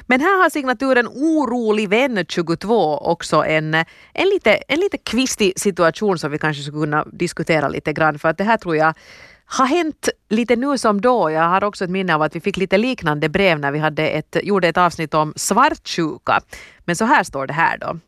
Men 0.07 0.21
här 0.21 0.41
har 0.41 0.49
signaturen 0.49 1.07
Orolig 1.07 1.89
vän 1.89 2.25
22 2.29 2.97
också 2.97 3.45
en, 3.45 3.73
en, 4.13 4.27
lite, 4.33 4.53
en 4.53 4.79
lite 4.79 4.97
kvistig 4.97 5.59
situation 5.59 6.19
som 6.19 6.31
vi 6.31 6.37
kanske 6.37 6.63
skulle 6.63 6.85
kunna 6.85 7.05
diskutera 7.11 7.67
lite 7.67 7.93
grann. 7.93 8.19
För 8.19 8.29
att 8.29 8.37
det 8.37 8.43
här 8.43 8.57
tror 8.57 8.75
jag 8.75 8.93
har 9.45 9.65
hänt 9.65 10.09
lite 10.29 10.55
nu 10.55 10.77
som 10.77 11.01
då. 11.01 11.31
Jag 11.31 11.43
har 11.43 11.63
också 11.63 11.83
ett 11.83 11.89
minne 11.89 12.15
av 12.15 12.21
att 12.21 12.35
vi 12.35 12.39
fick 12.39 12.57
lite 12.57 12.77
liknande 12.77 13.29
brev 13.29 13.59
när 13.59 13.71
vi 13.71 13.79
hade 13.79 14.09
ett, 14.09 14.37
gjorde 14.43 14.67
ett 14.67 14.77
avsnitt 14.77 15.13
om 15.13 15.33
svartsjuka. 15.35 16.41
Men 16.85 16.95
så 16.95 17.05
här 17.05 17.23
står 17.23 17.47
det 17.47 17.53
här 17.53 17.77
då. 17.77 17.99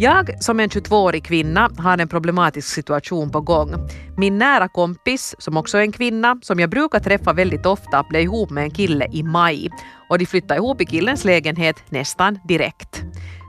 Jag 0.00 0.42
som 0.42 0.60
en 0.60 0.68
22-årig 0.68 1.24
kvinna 1.24 1.70
har 1.78 1.98
en 1.98 2.08
problematisk 2.08 2.68
situation 2.68 3.30
på 3.30 3.40
gång. 3.40 3.74
Min 4.16 4.38
nära 4.38 4.68
kompis, 4.68 5.34
som 5.38 5.56
också 5.56 5.78
är 5.78 5.82
en 5.82 5.92
kvinna, 5.92 6.38
som 6.42 6.60
jag 6.60 6.70
brukar 6.70 7.00
träffa 7.00 7.32
väldigt 7.32 7.66
ofta, 7.66 8.04
blev 8.08 8.22
ihop 8.22 8.50
med 8.50 8.64
en 8.64 8.70
kille 8.70 9.08
i 9.12 9.22
maj 9.22 9.70
och 10.08 10.18
de 10.18 10.26
flyttade 10.26 10.58
ihop 10.58 10.80
i 10.80 10.84
killens 10.84 11.24
lägenhet 11.24 11.76
nästan 11.88 12.38
direkt. 12.48 13.02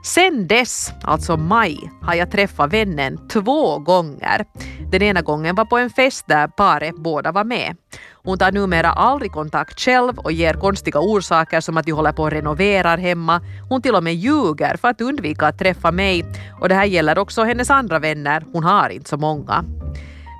Sen 0.04 0.46
dess, 0.46 0.92
alltså 1.02 1.36
maj, 1.36 1.90
har 2.02 2.14
jag 2.14 2.30
träffat 2.30 2.72
vännen 2.72 3.28
två 3.28 3.78
gånger. 3.78 4.44
Den 4.90 5.02
ena 5.02 5.22
gången 5.22 5.54
var 5.54 5.64
på 5.64 5.78
en 5.78 5.90
fest 5.90 6.24
där 6.28 6.48
paret 6.48 6.94
båda 6.96 7.32
var 7.32 7.44
med. 7.44 7.76
Hon 8.24 8.38
tar 8.38 8.52
numera 8.52 8.90
aldrig 8.92 9.32
kontakt 9.32 9.80
själv 9.80 10.18
och 10.18 10.32
ger 10.32 10.54
konstiga 10.54 11.00
orsaker 11.00 11.60
som 11.60 11.76
att 11.76 11.88
jag 11.88 11.96
håller 11.96 12.12
på 12.12 12.22
och 12.22 12.30
renoverar 12.30 12.98
hemma. 12.98 13.40
Hon 13.68 13.82
till 13.82 13.94
och 13.94 14.04
med 14.04 14.14
ljuger 14.14 14.76
för 14.76 14.88
att 14.88 15.00
undvika 15.00 15.46
att 15.46 15.58
träffa 15.58 15.90
mig 15.90 16.24
och 16.60 16.68
det 16.68 16.74
här 16.74 16.84
gäller 16.84 17.18
också 17.18 17.42
hennes 17.42 17.70
andra 17.70 17.98
vänner. 17.98 18.44
Hon 18.52 18.64
har 18.64 18.88
inte 18.88 19.08
så 19.08 19.16
många. 19.16 19.64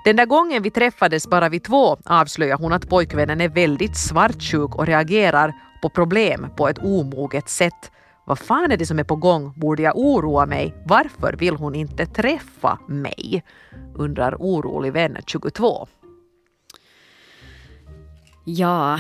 Den 0.05 0.17
där 0.17 0.27
gången 0.27 0.63
vi 0.63 0.71
träffades 0.71 1.29
bara 1.29 1.49
vi 1.49 1.61
två 1.61 1.97
avslöjar 2.05 2.57
hon 2.57 2.73
att 2.73 2.89
pojkvännen 2.89 3.41
är 3.41 3.49
väldigt 3.49 3.97
svartsjuk 3.97 4.75
och 4.75 4.87
reagerar 4.87 5.55
på 5.83 5.89
problem 5.89 6.47
på 6.57 6.69
ett 6.69 6.79
omoget 6.79 7.49
sätt. 7.49 7.91
Vad 8.27 8.39
fan 8.39 8.73
är 8.73 8.77
det 8.77 8.87
som 8.87 8.99
är 8.99 9.05
på 9.05 9.17
gång? 9.17 9.53
Borde 9.57 9.83
jag 9.83 9.99
oroa 9.99 10.47
mig? 10.47 10.75
Varför 10.87 11.37
vill 11.39 11.57
hon 11.57 11.75
inte 11.75 12.07
träffa 12.07 12.79
mig? 12.89 13.45
Undrar 13.95 14.37
orolig 14.39 14.93
vän 14.93 15.17
22. 15.27 15.89
Ja, 18.57 18.99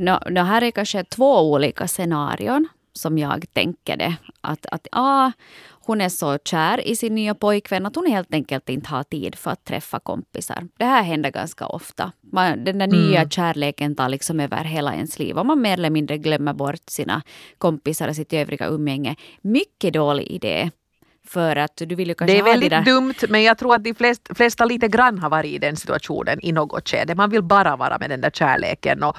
no, 0.00 0.30
no 0.30 0.40
här 0.40 0.62
är 0.62 0.70
kanske 0.70 1.04
två 1.04 1.52
olika 1.52 1.88
scenarion 1.88 2.68
som 2.92 3.18
jag 3.18 3.44
tänker 3.52 3.96
det. 3.96 4.16
Att, 4.40 4.66
att 4.66 4.86
ah, 4.92 5.32
hon 5.68 6.00
är 6.00 6.08
så 6.08 6.38
kär 6.44 6.88
i 6.88 6.96
sin 6.96 7.14
nya 7.14 7.34
pojkvän 7.34 7.86
att 7.86 7.96
hon 7.96 8.06
helt 8.06 8.34
enkelt 8.34 8.68
inte 8.68 8.90
har 8.90 9.02
tid 9.02 9.34
för 9.34 9.50
att 9.50 9.64
träffa 9.64 9.98
kompisar. 9.98 10.68
Det 10.78 10.84
här 10.84 11.02
händer 11.02 11.30
ganska 11.30 11.66
ofta. 11.66 12.12
Man, 12.32 12.64
den 12.64 12.78
där 12.78 12.86
nya 12.86 13.28
kärleken 13.28 13.96
tar 13.96 14.08
liksom 14.08 14.40
över 14.40 14.64
hela 14.64 14.94
ens 14.94 15.18
liv 15.18 15.38
och 15.38 15.46
man 15.46 15.60
mer 15.60 15.72
eller 15.72 15.90
mindre 15.90 16.18
glömmer 16.18 16.52
bort 16.54 16.90
sina 16.90 17.22
kompisar 17.58 18.08
och 18.08 18.16
sitt 18.16 18.32
övriga 18.32 18.66
umgänge. 18.66 19.16
Mycket 19.42 19.94
dålig 19.94 20.26
idé. 20.26 20.70
För 21.26 21.56
att 21.56 21.76
du 21.76 21.94
vill 21.94 22.08
ju 22.08 22.14
kanske 22.14 22.34
Det 22.34 22.38
är 22.38 22.44
väldigt 22.44 22.70
de 22.70 22.76
där... 22.76 22.84
dumt 22.84 23.14
men 23.28 23.42
jag 23.42 23.58
tror 23.58 23.74
att 23.74 23.84
de 23.84 23.94
flest, 23.94 24.28
flesta 24.34 24.64
lite 24.64 24.88
grann 24.88 25.18
har 25.18 25.30
varit 25.30 25.52
i 25.52 25.58
den 25.58 25.76
situationen 25.76 26.38
i 26.42 26.52
något 26.52 26.88
skede. 26.88 27.14
Man 27.14 27.30
vill 27.30 27.42
bara 27.42 27.76
vara 27.76 27.98
med 27.98 28.10
den 28.10 28.20
där 28.20 28.30
kärleken 28.30 29.02
och, 29.02 29.16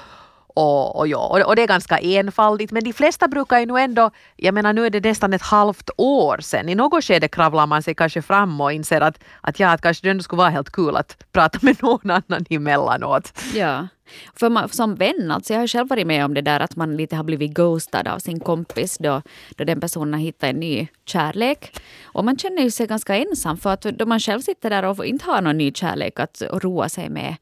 och, 0.58 0.96
och, 0.96 1.08
ja, 1.08 1.26
och, 1.26 1.40
och 1.40 1.56
det 1.56 1.62
är 1.62 1.66
ganska 1.66 1.98
enfaldigt 1.98 2.72
men 2.72 2.84
de 2.84 2.92
flesta 2.92 3.28
brukar 3.28 3.58
ju 3.58 3.66
nu 3.66 3.78
ändå, 3.78 4.10
jag 4.36 4.54
menar 4.54 4.72
nu 4.72 4.86
är 4.86 4.90
det 4.90 5.00
nästan 5.00 5.32
ett 5.32 5.42
halvt 5.42 5.90
år 5.96 6.38
sedan, 6.40 6.68
i 6.68 6.74
något 6.74 7.04
skede 7.04 7.28
kravlar 7.28 7.66
man 7.66 7.82
sig 7.82 7.94
kanske 7.94 8.22
fram 8.22 8.60
och 8.60 8.72
inser 8.72 9.00
att, 9.00 9.18
att 9.40 9.60
ja, 9.60 9.70
att 9.72 9.80
kanske 9.80 10.06
det 10.06 10.10
ändå 10.10 10.22
skulle 10.22 10.38
vara 10.38 10.50
helt 10.50 10.70
kul 10.70 10.96
att 10.96 11.32
prata 11.32 11.58
med 11.62 11.82
någon 11.82 12.10
annan 12.10 12.44
emellanåt. 12.50 13.38
Ja. 13.54 13.88
För 14.34 14.50
man, 14.50 14.68
som 14.68 14.94
vän, 14.94 15.30
alltså 15.30 15.52
jag 15.52 15.60
har 15.60 15.66
själv 15.66 15.88
varit 15.88 16.06
med 16.06 16.24
om 16.24 16.34
det 16.34 16.42
där 16.42 16.60
att 16.60 16.76
man 16.76 16.96
lite 16.96 17.16
har 17.16 17.24
blivit 17.24 17.54
ghostad 17.54 18.08
av 18.08 18.18
sin 18.18 18.40
kompis 18.40 18.98
då, 18.98 19.22
då 19.50 19.64
den 19.64 19.80
personen 19.80 20.14
har 20.14 20.20
hittat 20.20 20.50
en 20.50 20.60
ny 20.60 20.88
kärlek. 21.04 21.80
Och 22.04 22.24
man 22.24 22.38
känner 22.38 22.70
sig 22.70 22.86
ganska 22.86 23.16
ensam 23.16 23.56
för 23.56 23.70
att 23.70 23.82
då 23.82 24.06
man 24.06 24.20
själv 24.20 24.40
sitter 24.40 24.70
där 24.70 24.84
och 24.84 25.06
inte 25.06 25.24
har 25.24 25.40
någon 25.40 25.58
ny 25.58 25.72
kärlek 25.72 26.20
att 26.20 26.42
roa 26.52 26.88
sig 26.88 27.08
med 27.08 27.36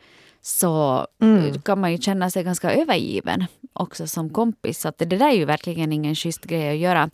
så 0.47 1.07
kan 1.65 1.81
man 1.81 1.93
ju 1.93 1.99
känna 1.99 2.31
sig 2.31 2.45
ganska 2.45 2.71
övergiven 2.73 3.45
också 3.73 4.07
som 4.07 4.31
kompis. 4.31 4.81
Så 4.81 4.93
det 4.99 5.05
där 5.05 5.29
är 5.29 5.33
ju 5.35 5.45
verkligen 5.45 5.93
ingen 5.93 6.15
schysst 6.15 6.45
grej 6.45 6.71
att 6.71 6.77
göra. 6.77 7.11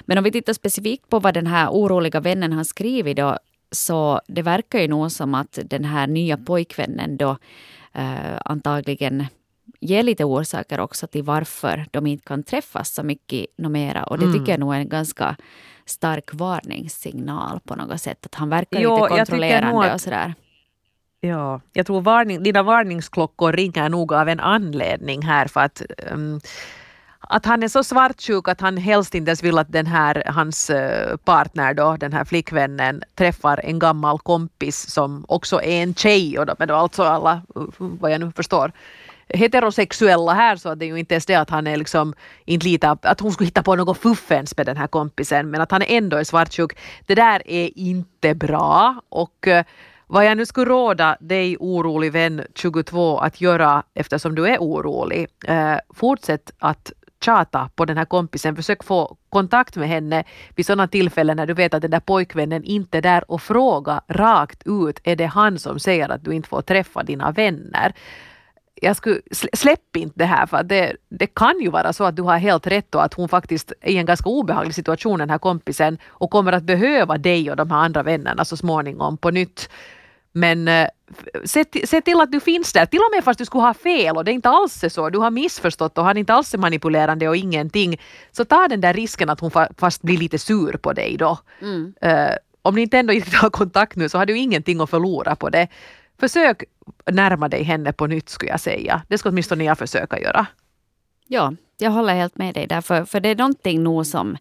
Men 0.00 0.18
om 0.18 0.24
vi 0.24 0.32
tittar 0.32 0.52
specifikt 0.52 1.08
på 1.08 1.18
vad 1.20 1.34
den 1.34 1.46
här 1.46 1.68
oroliga 1.70 2.20
vännen 2.20 2.52
har 2.52 2.64
skrivit 2.64 3.16
då 3.16 3.38
så 3.70 4.20
det 4.28 4.42
verkar 4.42 4.78
ju 4.80 4.88
nog 4.88 5.12
som 5.12 5.34
att 5.34 5.58
den 5.64 5.84
här 5.84 6.06
nya 6.06 6.36
pojkvännen 6.36 7.16
då 7.16 7.36
eh, 7.92 8.36
antagligen 8.44 9.26
ger 9.80 10.02
lite 10.02 10.24
orsaker 10.24 10.80
också 10.80 11.06
till 11.06 11.22
varför 11.22 11.86
de 11.90 12.06
inte 12.06 12.24
kan 12.24 12.42
träffas 12.42 12.94
så 12.94 13.02
mycket 13.02 13.46
mera. 13.56 14.04
Och 14.04 14.18
det 14.18 14.32
tycker 14.32 14.52
jag 14.52 14.60
nog 14.60 14.74
är 14.74 14.78
en 14.78 14.88
ganska 14.88 15.36
stark 15.86 16.34
varningssignal 16.34 17.60
på 17.60 17.74
något 17.76 18.00
sätt. 18.00 18.26
Att 18.26 18.34
han 18.34 18.48
verkar 18.48 18.80
Jo, 18.80 18.96
lite 18.96 19.08
kontrollerande 19.16 19.86
att- 19.88 19.94
och 19.94 20.00
sådär. 20.00 20.34
Ja, 21.24 21.60
jag 21.72 21.86
tror 21.86 22.00
varning, 22.00 22.42
dina 22.42 22.62
varningsklockor 22.62 23.52
ringer 23.52 23.88
nog 23.88 24.12
av 24.12 24.28
en 24.28 24.40
anledning 24.40 25.22
här 25.22 25.46
för 25.46 25.60
att 25.60 25.82
um, 26.12 26.40
att 27.20 27.46
han 27.46 27.62
är 27.62 27.68
så 27.68 27.84
svartsjuk 27.84 28.48
att 28.48 28.60
han 28.60 28.76
helst 28.76 29.14
inte 29.14 29.28
ens 29.28 29.42
vill 29.42 29.58
att 29.58 29.72
den 29.72 29.86
här, 29.86 30.22
hans 30.26 30.70
eh, 30.70 31.16
partner 31.16 31.74
då, 31.74 31.96
den 31.96 32.12
här 32.12 32.24
flickvännen, 32.24 33.02
träffar 33.14 33.60
en 33.64 33.78
gammal 33.78 34.18
kompis 34.18 34.90
som 34.90 35.24
också 35.28 35.62
är 35.62 35.82
en 35.82 35.94
tjej 35.94 36.38
och 36.38 36.46
då, 36.46 36.54
men 36.58 36.68
då 36.68 36.74
alltså 36.74 37.02
alla, 37.02 37.32
eh, 37.32 37.62
vad 37.78 38.12
jag 38.12 38.20
nu 38.20 38.32
förstår, 38.36 38.72
heterosexuella 39.28 40.32
här 40.32 40.56
så 40.56 40.68
att 40.68 40.78
det 40.78 40.84
är 40.84 40.88
ju 40.88 40.98
inte 40.98 41.14
ens 41.14 41.26
det 41.26 41.34
att 41.34 41.50
han 41.50 41.66
är 41.66 41.76
liksom 41.76 42.14
inte 42.44 42.66
litar, 42.66 42.98
att 43.02 43.20
hon 43.20 43.32
skulle 43.32 43.46
hitta 43.46 43.62
på 43.62 43.76
något 43.76 43.98
fuffens 43.98 44.56
med 44.56 44.66
den 44.66 44.76
här 44.76 44.86
kompisen 44.86 45.50
men 45.50 45.60
att 45.60 45.70
han 45.70 45.82
ändå 45.82 46.16
är 46.16 46.24
svartsjuk. 46.24 46.78
Det 47.06 47.14
där 47.14 47.42
är 47.46 47.78
inte 47.78 48.34
bra 48.34 49.02
och 49.08 49.48
eh, 49.48 49.64
vad 50.06 50.26
jag 50.26 50.36
nu 50.36 50.46
skulle 50.46 50.70
råda 50.70 51.16
dig 51.20 51.56
orolig 51.60 52.12
vän 52.12 52.44
22 52.54 53.18
att 53.18 53.40
göra 53.40 53.82
eftersom 53.94 54.34
du 54.34 54.48
är 54.48 54.58
orolig, 54.58 55.26
eh, 55.46 55.76
fortsätt 55.94 56.52
att 56.58 56.92
tjata 57.24 57.70
på 57.74 57.84
den 57.84 57.96
här 57.98 58.04
kompisen. 58.04 58.56
Försök 58.56 58.84
få 58.84 59.16
kontakt 59.28 59.76
med 59.76 59.88
henne 59.88 60.24
vid 60.56 60.66
sådana 60.66 60.88
tillfällen 60.88 61.36
när 61.36 61.46
du 61.46 61.54
vet 61.54 61.74
att 61.74 61.82
den 61.82 61.90
där 61.90 62.00
pojkvännen 62.00 62.64
inte 62.64 62.98
är 62.98 63.02
där 63.02 63.30
och 63.30 63.42
fråga 63.42 64.00
rakt 64.08 64.62
ut, 64.66 65.00
är 65.04 65.16
det 65.16 65.26
han 65.26 65.58
som 65.58 65.78
säger 65.78 66.08
att 66.08 66.24
du 66.24 66.34
inte 66.34 66.48
får 66.48 66.62
träffa 66.62 67.02
dina 67.02 67.30
vänner? 67.30 67.94
Jag 68.84 68.96
skulle, 68.96 69.20
slä- 69.30 69.56
släpp 69.56 69.96
inte 69.96 70.18
det 70.18 70.24
här 70.24 70.46
för 70.46 70.62
det, 70.62 70.96
det 71.08 71.26
kan 71.26 71.60
ju 71.60 71.70
vara 71.70 71.92
så 71.92 72.04
att 72.04 72.16
du 72.16 72.22
har 72.22 72.38
helt 72.38 72.66
rätt 72.66 72.94
och 72.94 73.04
att 73.04 73.14
hon 73.14 73.28
faktiskt 73.28 73.72
är 73.80 73.90
i 73.90 73.96
en 73.96 74.06
ganska 74.06 74.28
obehaglig 74.28 74.74
situation 74.74 75.18
den 75.18 75.30
här 75.30 75.38
kompisen 75.38 75.98
och 76.08 76.30
kommer 76.30 76.52
att 76.52 76.62
behöva 76.62 77.18
dig 77.18 77.50
och 77.50 77.56
de 77.56 77.70
här 77.70 77.78
andra 77.78 78.02
vännerna 78.02 78.44
så 78.44 78.56
småningom 78.56 79.16
på 79.16 79.30
nytt. 79.30 79.68
Men 80.32 80.68
eh, 80.68 80.88
se, 81.44 81.64
se 81.84 82.00
till 82.00 82.20
att 82.20 82.32
du 82.32 82.40
finns 82.40 82.72
där, 82.72 82.86
till 82.86 82.98
och 83.00 83.14
med 83.16 83.24
fast 83.24 83.38
du 83.38 83.44
skulle 83.44 83.62
ha 83.62 83.74
fel 83.74 84.16
och 84.16 84.24
det 84.24 84.32
inte 84.32 84.48
alls 84.48 84.84
är 84.84 84.88
så, 84.88 85.10
du 85.10 85.18
har 85.18 85.30
missförstått 85.30 85.98
och 85.98 86.04
han 86.04 86.16
inte 86.16 86.34
alls 86.34 86.54
är 86.54 86.58
manipulerande 86.58 87.28
och 87.28 87.36
ingenting. 87.36 88.00
Så 88.32 88.44
ta 88.44 88.68
den 88.68 88.80
där 88.80 88.92
risken 88.92 89.30
att 89.30 89.40
hon 89.40 89.50
fa- 89.50 89.72
fast 89.78 90.02
blir 90.02 90.18
lite 90.18 90.38
sur 90.38 90.72
på 90.72 90.92
dig 90.92 91.16
då. 91.16 91.38
Mm. 91.60 91.94
Eh, 92.00 92.34
om 92.62 92.74
ni 92.74 92.82
inte 92.82 92.98
ändå 92.98 93.12
inte 93.12 93.36
har 93.36 93.50
kontakt 93.50 93.96
nu 93.96 94.08
så 94.08 94.18
har 94.18 94.26
du 94.26 94.38
ingenting 94.38 94.80
att 94.80 94.90
förlora 94.90 95.36
på 95.36 95.48
det. 95.50 95.68
Försök 96.22 96.64
närma 97.12 97.48
dig 97.48 97.62
henne 97.62 97.92
på 97.92 98.06
nytt 98.06 98.28
skulle 98.28 98.50
jag 98.50 98.60
säga. 98.60 99.02
Det 99.08 99.18
ska 99.18 99.28
åtminstone 99.28 99.64
jag 99.64 99.78
försöka 99.78 100.20
göra. 100.20 100.46
Ja, 101.26 101.54
jag 101.78 101.90
håller 101.90 102.14
helt 102.14 102.38
med 102.38 102.54
dig 102.54 102.66
där. 102.66 102.80
För, 102.80 103.04
för 103.04 103.20
det 103.20 103.28
är 103.28 103.36
någonting 103.36 103.82
nog 103.82 104.06
som, 104.06 104.36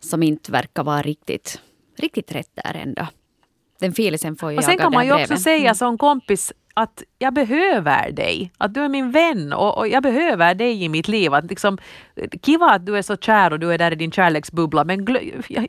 som 0.00 0.22
inte 0.22 0.52
verkar 0.52 0.84
vara 0.84 1.02
riktigt, 1.02 1.60
riktigt 1.96 2.32
rätt 2.32 2.50
där 2.54 2.74
ändå. 2.74 3.06
Den 3.80 3.92
filisen 3.92 4.36
får 4.36 4.52
ju 4.52 4.58
Och 4.58 4.64
sen 4.64 4.78
kan 4.78 4.92
man 4.92 5.06
ju 5.06 5.12
också 5.12 5.26
bredvid. 5.26 5.42
säga 5.42 5.74
som 5.74 5.98
kompis 5.98 6.52
att 6.74 7.02
jag 7.18 7.34
behöver 7.34 8.10
dig, 8.10 8.52
att 8.58 8.74
du 8.74 8.80
är 8.80 8.88
min 8.88 9.10
vän 9.10 9.52
och, 9.52 9.78
och 9.78 9.88
jag 9.88 10.02
behöver 10.02 10.54
dig 10.54 10.84
i 10.84 10.88
mitt 10.88 11.08
liv. 11.08 11.34
Att 11.34 11.44
liksom, 11.44 11.78
kiva 12.42 12.66
att 12.66 12.86
du 12.86 12.98
är 12.98 13.02
så 13.02 13.16
kär 13.16 13.52
och 13.52 13.60
du 13.60 13.72
är 13.72 13.78
där 13.78 13.92
i 13.92 13.94
din 13.94 14.12
kärleksbubbla 14.12 14.84
men 14.84 15.04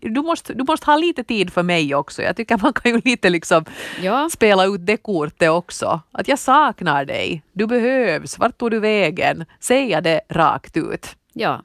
du, 0.02 0.22
måste, 0.22 0.54
du 0.54 0.63
måste 0.63 0.86
ha 0.86 0.98
lite 0.98 1.24
tid 1.24 1.54
för 1.54 1.63
mig 1.63 1.96
också. 1.96 2.22
Jag 2.22 2.36
tycker 2.36 2.58
man 2.58 2.74
kan 2.74 2.91
ju 2.91 3.02
lite 3.06 3.30
liksom 3.30 3.65
ja. 4.02 4.30
spela 4.32 4.65
ut 4.65 4.86
det 4.86 4.98
kortet 4.98 5.50
också. 5.50 6.02
Att 6.12 6.28
jag 6.28 6.39
saknar 6.39 7.06
dig, 7.06 7.44
du 7.54 7.68
behövs, 7.68 8.39
vart 8.39 8.58
tog 8.58 8.72
du 8.72 8.80
vägen? 8.80 9.46
Säga 9.60 10.02
det 10.02 10.22
rakt 10.30 10.78
ut. 10.78 11.15
Ja, 11.34 11.63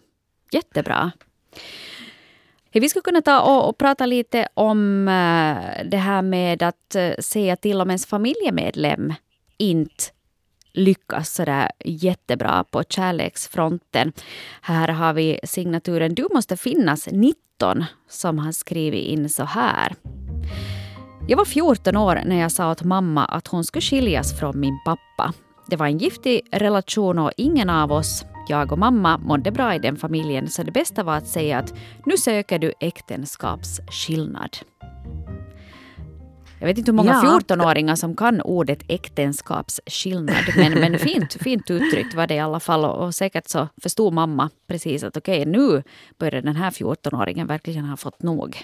jättebra. 0.52 1.12
Vi 2.72 2.88
skulle 2.88 3.02
kunna 3.02 3.22
ta 3.22 3.40
och, 3.40 3.68
och, 3.68 3.78
prata 3.78 4.06
lite 4.06 4.48
om 4.54 5.08
eh, 5.08 5.84
det 5.84 5.96
här 5.96 6.22
med 6.22 6.62
att 6.62 6.94
eh, 6.94 7.12
säga 7.18 7.56
till 7.56 7.80
om 7.80 7.90
ens 7.90 8.06
familjemedlem 8.06 9.14
inte 9.58 10.04
lyckas 10.72 11.34
sådär 11.34 11.70
jättebra 11.84 12.64
på 12.70 12.82
kärleksfronten. 12.88 14.12
Här 14.60 14.88
har 14.88 15.12
vi 15.12 15.40
signaturen 15.44 16.14
Du 16.14 16.28
måste 16.34 16.56
finnas 16.56 17.08
19 17.12 17.84
som 18.08 18.38
har 18.38 18.52
skrivit 18.52 19.06
in 19.06 19.28
så 19.28 19.44
här. 19.44 19.94
Jag 21.28 21.36
var 21.36 21.44
14 21.44 21.96
år 21.96 22.22
när 22.26 22.40
jag 22.40 22.52
sa 22.52 22.70
åt 22.70 22.82
mamma 22.82 23.24
att 23.24 23.46
hon 23.46 23.64
skulle 23.64 23.82
skiljas 23.82 24.38
från 24.38 24.60
min 24.60 24.78
pappa. 24.84 25.32
Det 25.66 25.76
var 25.76 25.86
en 25.86 25.98
giftig 25.98 26.48
relation 26.52 27.18
och 27.18 27.32
ingen 27.36 27.70
av 27.70 27.92
oss 27.92 28.24
jag 28.50 28.72
och 28.72 28.78
mamma 28.78 29.18
mådde 29.18 29.50
bra 29.50 29.74
i 29.74 29.78
den 29.78 29.96
familjen 29.96 30.48
så 30.48 30.62
det 30.62 30.72
bästa 30.72 31.02
var 31.02 31.16
att 31.16 31.26
säga 31.26 31.58
att 31.58 31.74
nu 32.06 32.16
söker 32.16 32.58
du 32.58 32.72
äktenskapsskillnad. 32.80 34.56
Jag 36.58 36.66
vet 36.66 36.78
inte 36.78 36.90
hur 36.90 36.96
många 36.96 37.20
ja. 37.24 37.40
14-åringar 37.48 37.96
som 37.96 38.16
kan 38.16 38.40
ordet 38.40 38.82
äktenskapsskillnad 38.88 40.44
men, 40.56 40.72
men 40.72 40.98
fint, 40.98 41.32
fint 41.32 41.70
uttryckt 41.70 42.14
var 42.14 42.26
det 42.26 42.34
i 42.34 42.38
alla 42.38 42.60
fall 42.60 42.84
och, 42.84 43.14
säkert 43.14 43.48
så 43.48 43.68
förstod 43.82 44.12
mamma 44.12 44.50
precis 44.66 45.04
att 45.04 45.16
okej 45.16 45.40
okay, 45.40 45.52
nu 45.52 45.82
börjar 46.18 46.42
den 46.42 46.56
här 46.56 46.70
14-åringen 46.70 47.46
verkligen 47.46 47.84
ha 47.84 47.96
fått 47.96 48.22
nog. 48.22 48.56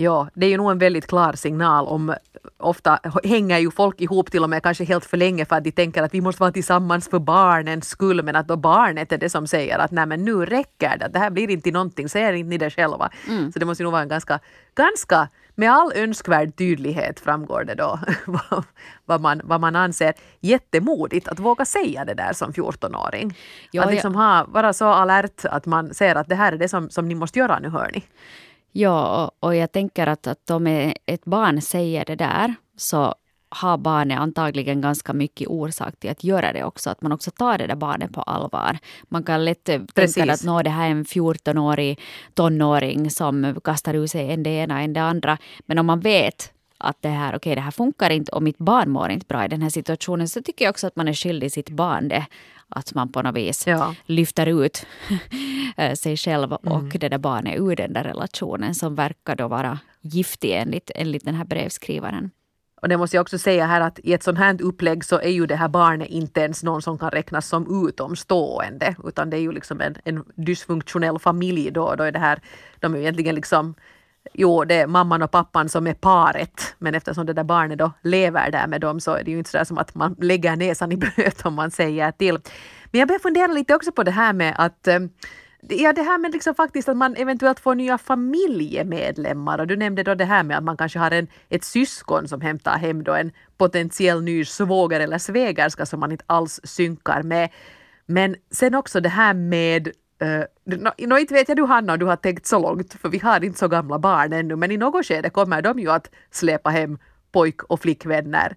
Ja, 0.00 0.28
det 0.34 0.46
är 0.46 0.50
ju 0.50 0.56
nog 0.56 0.70
en 0.70 0.78
väldigt 0.78 1.06
klar 1.06 1.32
signal 1.32 1.86
om 1.86 2.14
ofta 2.56 3.00
hänger 3.24 3.58
ju 3.58 3.70
folk 3.70 4.00
ihop 4.00 4.30
till 4.30 4.42
och 4.42 4.50
med 4.50 4.62
kanske 4.62 4.84
helt 4.84 5.04
för 5.04 5.16
länge 5.16 5.44
för 5.44 5.56
att 5.56 5.64
de 5.64 5.72
tänker 5.72 6.02
att 6.02 6.14
vi 6.14 6.20
måste 6.20 6.42
vara 6.42 6.52
tillsammans 6.52 7.08
för 7.08 7.18
barnens 7.18 7.88
skull 7.88 8.22
men 8.22 8.36
att 8.36 8.48
då 8.48 8.56
barnet 8.56 9.12
är 9.12 9.18
det 9.18 9.30
som 9.30 9.46
säger 9.46 9.78
att 9.78 9.90
nej 9.90 10.06
men 10.06 10.24
nu 10.24 10.44
räcker 10.44 10.98
det, 10.98 11.08
det 11.12 11.18
här 11.18 11.30
blir 11.30 11.50
inte 11.50 11.70
någonting, 11.70 12.08
säger 12.08 12.32
inte 12.32 12.48
ni 12.48 12.58
det 12.58 12.70
själva. 12.70 13.10
Mm. 13.28 13.52
Så 13.52 13.58
det 13.58 13.66
måste 13.66 13.82
ju 13.82 13.84
nog 13.84 13.92
vara 13.92 14.02
en 14.02 14.08
ganska, 14.08 14.40
ganska 14.74 15.28
med 15.54 15.72
all 15.72 15.92
önskvärd 15.94 16.56
tydlighet 16.56 17.20
framgår 17.20 17.64
det 17.64 17.74
då 17.74 18.00
vad, 19.04 19.20
man, 19.20 19.40
vad 19.44 19.60
man 19.60 19.76
anser 19.76 20.14
jättemodigt 20.40 21.28
att 21.28 21.38
våga 21.38 21.64
säga 21.64 22.04
det 22.04 22.14
där 22.14 22.32
som 22.32 22.52
14-åring. 22.52 23.38
Ja, 23.70 23.84
att 23.84 23.90
liksom 23.90 24.14
ha, 24.14 24.46
vara 24.48 24.72
så 24.72 24.86
alert 24.86 25.44
att 25.44 25.66
man 25.66 25.94
ser 25.94 26.14
att 26.14 26.28
det 26.28 26.34
här 26.34 26.52
är 26.52 26.56
det 26.56 26.68
som, 26.68 26.90
som 26.90 27.08
ni 27.08 27.14
måste 27.14 27.38
göra 27.38 27.58
nu 27.58 27.68
hörni. 27.68 28.04
Ja, 28.72 29.24
och, 29.24 29.48
och 29.48 29.56
jag 29.56 29.72
tänker 29.72 30.06
att, 30.06 30.26
att 30.26 30.50
om 30.50 30.92
ett 31.06 31.24
barn 31.24 31.62
säger 31.62 32.04
det 32.04 32.16
där 32.16 32.54
så 32.76 33.14
har 33.50 33.78
barnet 33.78 34.18
antagligen 34.18 34.80
ganska 34.80 35.12
mycket 35.12 35.48
orsak 35.48 35.96
till 36.00 36.10
att 36.10 36.24
göra 36.24 36.52
det 36.52 36.64
också. 36.64 36.90
Att 36.90 37.02
man 37.02 37.12
också 37.12 37.30
tar 37.30 37.58
det 37.58 37.66
där 37.66 37.76
barnet 37.76 38.12
på 38.12 38.22
allvar. 38.22 38.78
Man 39.04 39.22
kan 39.22 39.44
lätt 39.44 39.64
Precis. 39.94 40.14
tänka 40.14 40.32
att 40.32 40.44
Nå, 40.44 40.62
det 40.62 40.70
här 40.70 40.86
är 40.86 40.90
en 40.90 41.04
14-årig 41.04 42.00
tonåring 42.34 43.10
som 43.10 43.60
kastar 43.64 43.94
ur 43.94 44.06
sig 44.06 44.32
en 44.32 44.42
det 44.42 44.50
ena 44.50 44.82
en 44.82 44.92
det 44.92 45.02
andra. 45.02 45.38
Men 45.66 45.78
om 45.78 45.86
man 45.86 46.00
vet 46.00 46.52
att 46.78 47.02
det 47.02 47.08
här, 47.08 47.36
okay, 47.36 47.54
det 47.54 47.60
här 47.60 47.70
funkar 47.70 48.10
inte 48.10 48.32
och 48.32 48.42
mitt 48.42 48.58
barn 48.58 48.90
mår 48.90 49.10
inte 49.10 49.26
bra 49.26 49.44
i 49.44 49.48
den 49.48 49.62
här 49.62 49.70
situationen 49.70 50.28
så 50.28 50.42
tycker 50.42 50.64
jag 50.64 50.70
också 50.70 50.86
att 50.86 50.96
man 50.96 51.08
är 51.08 51.12
skyldig 51.12 51.52
sitt 51.52 51.70
barn 51.70 52.08
det. 52.08 52.26
Att 52.68 52.94
man 52.94 53.12
på 53.12 53.22
något 53.22 53.36
vis 53.36 53.66
ja. 53.66 53.94
lyfter 54.06 54.46
ut 54.46 54.86
eh, 55.76 55.94
sig 55.94 56.16
själv 56.16 56.52
och 56.52 56.66
mm. 56.66 56.90
det 56.94 57.08
där 57.08 57.18
barnet 57.18 57.60
ur 57.60 57.76
den 57.76 57.92
där 57.92 58.04
relationen 58.04 58.74
som 58.74 58.94
verkar 58.94 59.36
då 59.36 59.48
vara 59.48 59.78
giftig 60.00 60.52
enligt, 60.52 60.90
enligt 60.94 61.24
den 61.24 61.34
här 61.34 61.44
brevskrivaren. 61.44 62.30
Och 62.82 62.88
det 62.88 62.96
måste 62.96 63.16
jag 63.16 63.22
också 63.22 63.38
säga 63.38 63.66
här 63.66 63.80
att 63.80 63.98
i 63.98 64.12
ett 64.12 64.22
sånt 64.22 64.38
här 64.38 64.62
upplägg 64.62 65.04
så 65.04 65.18
är 65.20 65.30
ju 65.30 65.46
det 65.46 65.56
här 65.56 65.68
barnet 65.68 66.08
inte 66.08 66.40
ens 66.40 66.62
någon 66.62 66.82
som 66.82 66.98
kan 66.98 67.10
räknas 67.10 67.48
som 67.48 67.88
utomstående 67.88 68.96
utan 69.04 69.30
det 69.30 69.36
är 69.36 69.40
ju 69.40 69.52
liksom 69.52 69.80
en, 69.80 69.94
en 70.04 70.24
dysfunktionell 70.34 71.18
familj 71.18 71.70
då. 71.70 71.94
Då 71.94 72.04
är 72.04 72.12
det 72.12 72.18
här, 72.18 72.40
de 72.80 72.94
är 72.94 72.98
ju 72.98 73.02
egentligen 73.02 73.34
liksom 73.34 73.74
Jo, 74.34 74.64
det 74.64 74.74
är 74.74 74.86
mamman 74.86 75.22
och 75.22 75.30
pappan 75.30 75.68
som 75.68 75.86
är 75.86 75.94
paret, 75.94 76.74
men 76.78 76.94
eftersom 76.94 77.26
det 77.26 77.32
där 77.32 77.44
barnet 77.44 77.78
då 77.78 77.92
lever 78.02 78.50
där 78.50 78.66
med 78.66 78.80
dem 78.80 79.00
så 79.00 79.12
är 79.12 79.24
det 79.24 79.30
ju 79.30 79.38
inte 79.38 79.50
så 79.50 79.64
som 79.64 79.78
att 79.78 79.94
man 79.94 80.16
lägger 80.20 80.56
näsan 80.56 80.92
i 80.92 80.96
blöt 80.96 81.46
om 81.46 81.54
man 81.54 81.70
säger 81.70 82.12
till. 82.12 82.38
Men 82.90 82.98
jag 82.98 83.08
börjar 83.08 83.18
fundera 83.18 83.46
lite 83.46 83.74
också 83.74 83.92
på 83.92 84.02
det 84.02 84.10
här 84.10 84.32
med 84.32 84.54
att 84.58 84.88
eh, 84.88 84.98
Ja, 85.60 85.92
det 85.92 86.02
här 86.02 86.18
med 86.18 86.32
liksom 86.32 86.54
faktiskt 86.54 86.88
att 86.88 86.96
man 86.96 87.16
eventuellt 87.16 87.60
får 87.60 87.74
nya 87.74 87.98
familjemedlemmar 87.98 89.58
och 89.58 89.66
du 89.66 89.76
nämnde 89.76 90.02
då 90.02 90.14
det 90.14 90.24
här 90.24 90.42
med 90.42 90.58
att 90.58 90.64
man 90.64 90.76
kanske 90.76 90.98
har 90.98 91.10
en, 91.10 91.26
ett 91.48 91.64
syskon 91.64 92.28
som 92.28 92.40
hämtar 92.40 92.78
hem 92.78 93.04
då 93.04 93.14
en 93.14 93.32
potentiell 93.56 94.22
ny 94.22 94.44
svåger 94.44 95.00
eller 95.00 95.18
svägerska 95.18 95.86
som 95.86 96.00
man 96.00 96.12
inte 96.12 96.24
alls 96.26 96.60
synkar 96.64 97.22
med. 97.22 97.50
Men 98.06 98.36
sen 98.50 98.74
också 98.74 99.00
det 99.00 99.08
här 99.08 99.34
med 99.34 99.88
Uh, 100.22 100.44
no, 100.64 100.90
no, 100.98 101.18
inte 101.18 101.34
vet 101.34 101.48
jag 101.48 101.56
du 101.56 101.64
Hanna 101.64 101.92
om 101.92 101.98
du 101.98 102.06
har 102.06 102.16
tänkt 102.16 102.46
så 102.46 102.58
långt, 102.58 102.94
för 102.94 103.08
vi 103.08 103.18
har 103.18 103.44
inte 103.44 103.58
så 103.58 103.68
gamla 103.68 103.98
barn 103.98 104.32
ännu, 104.32 104.56
men 104.56 104.70
i 104.70 104.76
något 104.76 105.06
skede 105.06 105.30
kommer 105.30 105.62
de 105.62 105.78
ju 105.78 105.90
att 105.90 106.10
släpa 106.30 106.70
hem 106.70 106.98
pojk 107.32 107.62
och 107.62 107.80
flickvänner. 107.80 108.56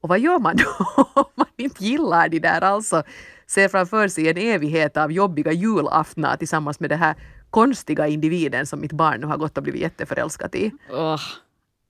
Och 0.00 0.08
vad 0.08 0.20
gör 0.20 0.38
man 0.38 0.56
då 0.56 0.84
om 1.14 1.30
man 1.34 1.46
inte 1.56 1.84
gillar 1.84 2.28
de 2.28 2.38
där 2.38 2.60
alltså? 2.60 3.02
Ser 3.46 3.68
framför 3.68 4.08
sig 4.08 4.28
en 4.28 4.36
evighet 4.36 4.96
av 4.96 5.12
jobbiga 5.12 5.52
julaftnar 5.52 6.36
tillsammans 6.36 6.80
med 6.80 6.90
den 6.90 6.98
här 6.98 7.14
konstiga 7.50 8.06
individen 8.06 8.66
som 8.66 8.80
mitt 8.80 8.92
barn 8.92 9.20
nu 9.20 9.26
har 9.26 9.36
gått 9.36 9.56
och 9.56 9.62
blivit 9.62 9.80
jätteförälskat 9.80 10.54
i. 10.54 10.70
Oh. 10.90 11.20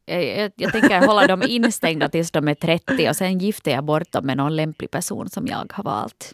Jag, 0.04 0.24
jag, 0.24 0.52
jag, 0.56 0.72
tänker 0.72 1.06
hålla 1.06 1.26
dem 1.26 1.42
instängda 1.42 2.08
tills 2.08 2.30
de 2.30 2.48
är 2.48 2.54
30 2.54 3.08
och 3.08 3.16
sen 3.16 3.38
gifter 3.38 3.70
jag 3.70 3.84
bort 3.84 4.12
dem 4.12 4.26
med 4.26 4.36
någon 4.36 4.56
lämplig 4.56 4.90
person 4.90 5.28
som 5.28 5.46
jag 5.46 5.72
har 5.72 5.84
valt. 5.84 6.32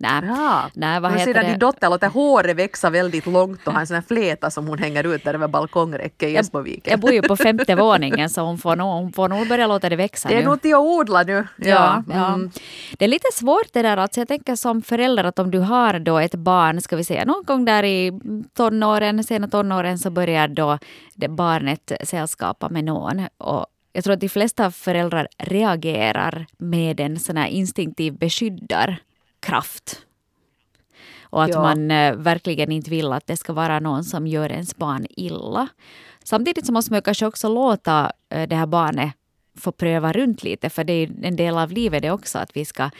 Nej, 0.00 0.22
ja. 0.26 0.70
nej 0.74 1.00
vad 1.00 1.12
heter 1.12 1.34
det? 1.34 1.48
Din 1.48 1.58
dotter 1.58 1.90
låter 1.90 2.08
håret 2.08 2.56
växa 2.56 2.90
väldigt 2.90 3.26
långt 3.26 3.66
och 3.66 3.72
har 3.72 3.80
en 3.80 3.86
sån 3.86 3.94
här 3.94 4.02
fläta 4.08 4.50
som 4.50 4.66
hon 4.66 4.78
hänger 4.78 5.14
ut 5.14 5.24
där 5.24 5.34
över 5.34 5.48
balkongräcket 5.48 6.28
i 6.28 6.36
Esboviken. 6.36 6.90
Jag 6.90 7.00
bor 7.00 7.12
ju 7.12 7.22
på 7.22 7.36
femte 7.46 7.74
våningen 7.74 8.30
så 8.30 8.40
hon 8.40 8.58
får, 8.58 8.76
nog, 8.76 8.86
hon 8.88 9.12
får 9.12 9.28
nog 9.28 9.48
börja 9.48 9.66
låta 9.66 9.88
det 9.88 9.96
växa 9.96 10.28
Det 10.28 10.34
är 10.34 10.38
nu. 10.38 10.44
nog 10.44 10.62
till 10.62 10.74
att 10.74 10.80
odla 10.80 11.22
nu. 11.22 11.46
Ja, 11.56 12.02
ja. 12.08 12.34
Mm. 12.34 12.50
Det 12.98 13.04
är 13.04 13.08
lite 13.08 13.28
svårt 13.32 13.72
det 13.72 13.82
där. 13.82 13.96
Alltså 13.96 14.20
jag 14.20 14.28
tänker 14.28 14.56
som 14.56 14.82
förälder 14.82 15.24
att 15.24 15.38
om 15.38 15.50
du 15.50 15.58
har 15.58 15.98
då 15.98 16.18
ett 16.18 16.34
barn, 16.34 16.80
ska 16.80 16.96
vi 16.96 17.04
säga 17.04 17.24
någon 17.24 17.44
gång 17.44 17.64
där 17.64 17.84
i 17.84 18.12
tonåren, 18.56 19.24
sena 19.24 19.48
tonåren 19.48 19.98
så 19.98 20.10
börjar 20.10 20.48
då 20.48 20.78
barnet 21.28 21.92
sällskapa 22.04 22.68
med 22.68 22.84
någon. 22.84 23.26
Och 23.38 23.66
jag 23.92 24.04
tror 24.04 24.14
att 24.14 24.20
de 24.20 24.28
flesta 24.28 24.70
föräldrar 24.70 25.28
reagerar 25.38 26.46
med 26.58 27.00
en 27.00 27.18
sån 27.18 27.36
här 27.36 27.46
instinktiv 27.46 28.18
beskyddar 28.18 28.98
kraft. 29.40 30.06
Och 31.30 31.44
att 31.44 31.50
ja. 31.50 31.62
man 31.62 31.90
eh, 31.90 32.14
verkligen 32.14 32.72
inte 32.72 32.90
vill 32.90 33.12
att 33.12 33.26
det 33.26 33.36
ska 33.36 33.52
vara 33.52 33.80
någon 33.80 34.04
som 34.04 34.26
gör 34.26 34.52
ens 34.52 34.76
barn 34.76 35.06
illa. 35.10 35.68
Samtidigt 36.24 36.66
så 36.66 36.72
måste 36.72 36.92
man 36.92 37.02
kanske 37.02 37.26
också 37.26 37.48
låta 37.48 38.12
eh, 38.28 38.48
det 38.48 38.56
här 38.56 38.66
barnet 38.66 39.12
få 39.56 39.72
pröva 39.72 40.12
runt 40.12 40.42
lite, 40.42 40.70
för 40.70 40.84
det 40.84 40.92
är 40.92 41.10
en 41.22 41.36
del 41.36 41.58
av 41.58 41.72
livet 41.72 42.02
det 42.02 42.10
också, 42.10 42.38
att 42.38 42.56
vi 42.56 42.64
ska, 42.64 42.90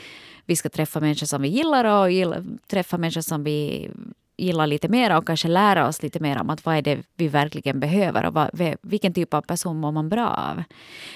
vi 0.46 0.56
ska 0.56 0.68
träffa 0.68 1.00
människor 1.00 1.26
som 1.26 1.42
vi 1.42 1.48
gillar 1.48 1.84
och 1.84 2.10
gilla, 2.10 2.44
träffa 2.70 2.98
människor 2.98 3.20
som 3.20 3.44
vi 3.44 3.90
gillar 4.36 4.66
lite 4.66 4.88
mer 4.88 5.16
och 5.16 5.26
kanske 5.26 5.48
lära 5.48 5.88
oss 5.88 6.02
lite 6.02 6.20
mer 6.20 6.40
om 6.40 6.50
att 6.50 6.64
vad 6.64 6.76
är 6.76 6.82
det 6.82 6.98
vi 7.16 7.28
verkligen 7.28 7.80
behöver 7.80 8.26
och 8.26 8.34
vad, 8.34 8.76
vilken 8.82 9.14
typ 9.14 9.34
av 9.34 9.42
person 9.42 9.80
mår 9.80 9.92
man 9.92 10.08
bra 10.08 10.28
av. 10.28 10.62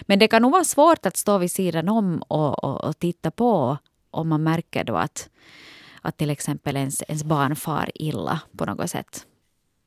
Men 0.02 0.18
det 0.18 0.28
kan 0.28 0.42
nog 0.42 0.52
vara 0.52 0.64
svårt 0.64 1.06
att 1.06 1.16
stå 1.16 1.38
vid 1.38 1.50
sidan 1.50 1.88
om 1.88 2.22
och, 2.28 2.64
och, 2.64 2.84
och 2.84 2.98
titta 2.98 3.30
på 3.30 3.78
om 4.12 4.28
man 4.28 4.42
märker 4.42 4.84
då 4.84 4.96
att, 4.96 5.28
att 6.02 6.16
till 6.16 6.30
exempel 6.30 6.76
ens, 6.76 7.02
ens 7.08 7.24
barn 7.24 7.56
far 7.56 7.90
illa 7.94 8.40
på 8.56 8.64
något 8.64 8.90
sätt. 8.90 9.26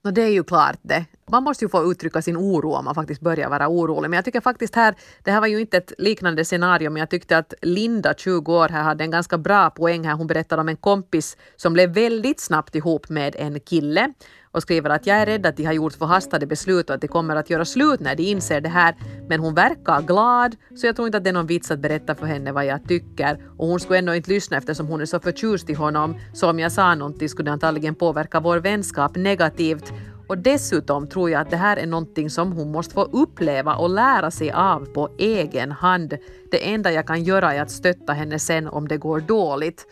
No, 0.06 0.12
det 0.12 0.22
är 0.22 0.30
ju 0.30 0.44
klart 0.44 0.80
det. 0.82 1.06
Man 1.32 1.44
måste 1.44 1.66
ju 1.66 1.70
få 1.70 1.92
uttrycka 1.92 2.22
sin 2.22 2.38
oro 2.38 2.74
om 2.74 2.86
man 2.86 2.96
faktiskt 2.96 3.22
börjar 3.22 3.50
vara 3.50 3.68
orolig. 3.68 4.10
Men 4.10 4.18
jag 4.18 4.26
tycker 4.26 4.42
faktiskt 4.42 4.76
här, 4.76 4.96
det 5.24 5.32
här 5.32 5.40
var 5.40 5.48
ju 5.48 5.62
inte 5.62 5.78
ett 5.78 5.94
liknande 5.98 6.46
scenario, 6.46 6.90
men 6.90 7.00
jag 7.00 7.10
tyckte 7.10 7.38
att 7.38 7.54
Linda, 7.62 8.14
20 8.14 8.54
år, 8.54 8.70
här 8.70 8.84
hade 8.84 9.04
en 9.04 9.12
ganska 9.12 9.38
bra 9.38 9.70
poäng 9.70 10.04
här. 10.04 10.14
Hon 10.14 10.28
berättade 10.28 10.62
om 10.62 10.70
en 10.70 10.78
kompis 10.78 11.38
som 11.56 11.74
blev 11.74 11.94
väldigt 11.94 12.40
snabbt 12.40 12.76
ihop 12.76 13.10
med 13.10 13.36
en 13.36 13.60
kille 13.60 14.14
och 14.56 14.62
skriver 14.62 14.89
att 14.89 15.08
jag 15.08 15.18
är 15.18 15.26
rädd 15.26 15.46
att 15.46 15.58
de 15.58 15.63
har 15.63 15.74
gjort 15.74 15.94
förhastade 15.94 16.46
beslut 16.46 16.89
och 16.89 16.96
att 16.96 17.02
de 17.02 17.08
kommer 17.08 17.36
att 17.36 17.50
göra 17.50 17.65
slut 17.65 18.00
när 18.00 18.15
de 18.15 18.24
inser 18.24 18.62
det 18.62 18.70
här. 18.70 18.96
Men 19.30 19.39
hon 19.39 19.54
verkar 19.54 20.02
glad, 20.02 20.56
så 20.76 20.88
jag 20.88 20.96
tror 20.96 21.08
inte 21.08 21.18
att 21.18 21.24
det 21.24 21.30
är 21.30 21.34
någon 21.34 21.48
vits 21.48 21.72
att 21.72 21.80
berätta 21.80 22.15
för 22.15 22.26
henne 22.26 22.52
vad 22.52 22.65
jag 22.65 22.88
tycker. 22.88 23.39
Och 23.58 23.68
hon 23.68 23.80
skulle 23.80 24.00
ändå 24.00 24.15
inte 24.15 24.30
lyssna 24.30 24.58
eftersom 24.58 24.88
hon 24.88 25.02
är 25.02 25.06
så 25.06 25.20
förtjust 25.20 25.70
i 25.70 25.74
honom. 25.74 26.15
Så 26.34 26.50
om 26.50 26.60
jag 26.60 26.72
sa 26.72 26.96
någonting 26.96 27.30
skulle 27.30 27.50
det 27.50 27.54
antagligen 27.54 27.96
påverka 27.96 28.39
vår 28.39 28.58
vänskap 28.58 29.15
negativt. 29.15 29.94
Och 30.28 30.38
dessutom 30.38 31.08
tror 31.08 31.30
jag 31.30 31.41
att 31.41 31.50
det 31.50 31.58
här 31.58 31.78
är 31.78 31.88
någonting 31.88 32.30
som 32.30 32.52
hon 32.52 32.72
måste 32.72 32.94
få 32.94 33.04
uppleva 33.04 33.76
och 33.76 33.89
lära 33.89 34.32
sig 34.32 34.52
av 34.52 34.86
på 34.86 35.10
egen 35.18 35.72
hand. 35.72 36.13
Det 36.52 36.74
enda 36.74 36.91
jag 36.91 37.08
kan 37.08 37.24
göra 37.24 37.54
är 37.54 37.62
att 37.62 37.72
stötta 37.72 38.13
henne 38.13 38.39
sen 38.39 38.68
om 38.68 38.88
det 38.88 38.98
går 38.98 39.20
dåligt 39.20 39.86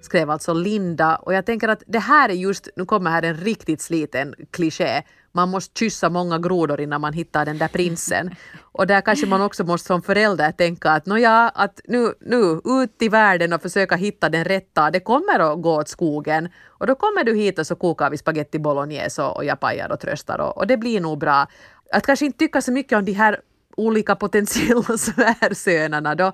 skrev 0.00 0.30
alltså 0.30 0.52
Linda. 0.52 1.16
Och 1.16 1.34
jag 1.34 1.46
tänker 1.46 1.68
att 1.68 1.82
det 1.86 1.98
här 1.98 2.28
är 2.28 2.34
just, 2.34 2.68
nu 2.76 2.84
kommer 2.84 3.10
här 3.10 3.22
en 3.22 3.36
riktigt 3.36 3.80
sliten 3.80 4.34
kliché, 4.50 5.02
man 5.32 5.48
måste 5.48 5.78
kyssa 5.78 6.10
många 6.10 6.38
grodor 6.38 6.80
innan 6.80 7.00
man 7.00 7.12
hittar 7.12 7.44
den 7.44 7.58
där 7.58 7.68
prinsen. 7.68 8.30
Och 8.72 8.86
där 8.86 9.00
kanske 9.00 9.26
man 9.26 9.42
också 9.42 9.64
måste 9.64 9.86
som 9.86 10.02
förälder 10.02 10.52
tänka 10.52 10.90
att 10.90 11.06
nåja, 11.06 11.48
att 11.54 11.80
nu, 11.84 12.12
nu 12.20 12.60
ut 12.64 13.02
i 13.02 13.08
världen 13.08 13.52
och 13.52 13.62
försöka 13.62 13.96
hitta 13.96 14.28
den 14.28 14.44
rätta, 14.44 14.90
det 14.90 15.00
kommer 15.00 15.38
att 15.38 15.62
gå 15.62 15.76
åt 15.76 15.88
skogen. 15.88 16.48
Och 16.66 16.86
då 16.86 16.94
kommer 16.94 17.24
du 17.24 17.34
hit 17.34 17.58
och 17.58 17.66
så 17.66 17.76
kokar 17.76 18.10
vi 18.10 18.18
spaghetti 18.18 18.58
bolognese 18.58 19.22
och, 19.22 19.36
och 19.36 19.44
jag 19.44 19.60
pajar 19.60 19.92
och 19.92 20.00
tröstar 20.00 20.38
och, 20.38 20.56
och 20.56 20.66
det 20.66 20.76
blir 20.76 21.00
nog 21.00 21.18
bra. 21.18 21.46
Att 21.92 22.06
kanske 22.06 22.26
inte 22.26 22.38
tycka 22.38 22.62
så 22.62 22.72
mycket 22.72 22.98
om 22.98 23.04
de 23.04 23.12
här 23.12 23.40
olika 23.76 24.16
potentiella 24.16 24.98
svärsönerna 24.98 26.14
då 26.14 26.32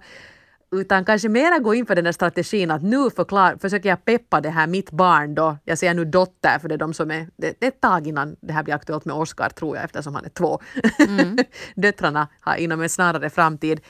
utan 0.72 1.04
kanske 1.04 1.28
mera 1.28 1.58
gå 1.58 1.74
in 1.74 1.86
för 1.86 1.94
den 1.94 2.04
där 2.04 2.12
strategin 2.12 2.70
att 2.70 2.82
nu 2.82 3.10
förklar, 3.10 3.56
försöker 3.60 3.88
jag 3.88 4.04
peppa 4.04 4.40
det 4.40 4.50
här 4.50 4.66
mitt 4.66 4.90
barn 4.90 5.34
då, 5.34 5.56
jag 5.64 5.78
säger 5.78 5.94
nu 5.94 6.04
dotter 6.04 6.58
för 6.58 6.68
det 6.68 6.74
är 6.74 6.78
de 6.78 6.94
som 6.94 7.10
är, 7.10 7.28
det, 7.36 7.60
det 7.60 7.66
är 7.66 7.68
ett 7.68 7.80
tag 7.80 8.06
innan 8.06 8.36
det 8.40 8.52
här 8.52 8.62
blir 8.62 8.74
aktuellt 8.74 9.04
med 9.04 9.16
Oscar 9.16 9.48
tror 9.48 9.76
jag 9.76 9.84
eftersom 9.84 10.14
han 10.14 10.24
är 10.24 10.28
två. 10.28 10.60
Mm. 10.98 11.36
Döttrarna 11.74 12.28
har 12.40 12.56
inom 12.56 12.82
en 12.82 12.88
snarare 12.88 13.30
framtid. 13.30 13.80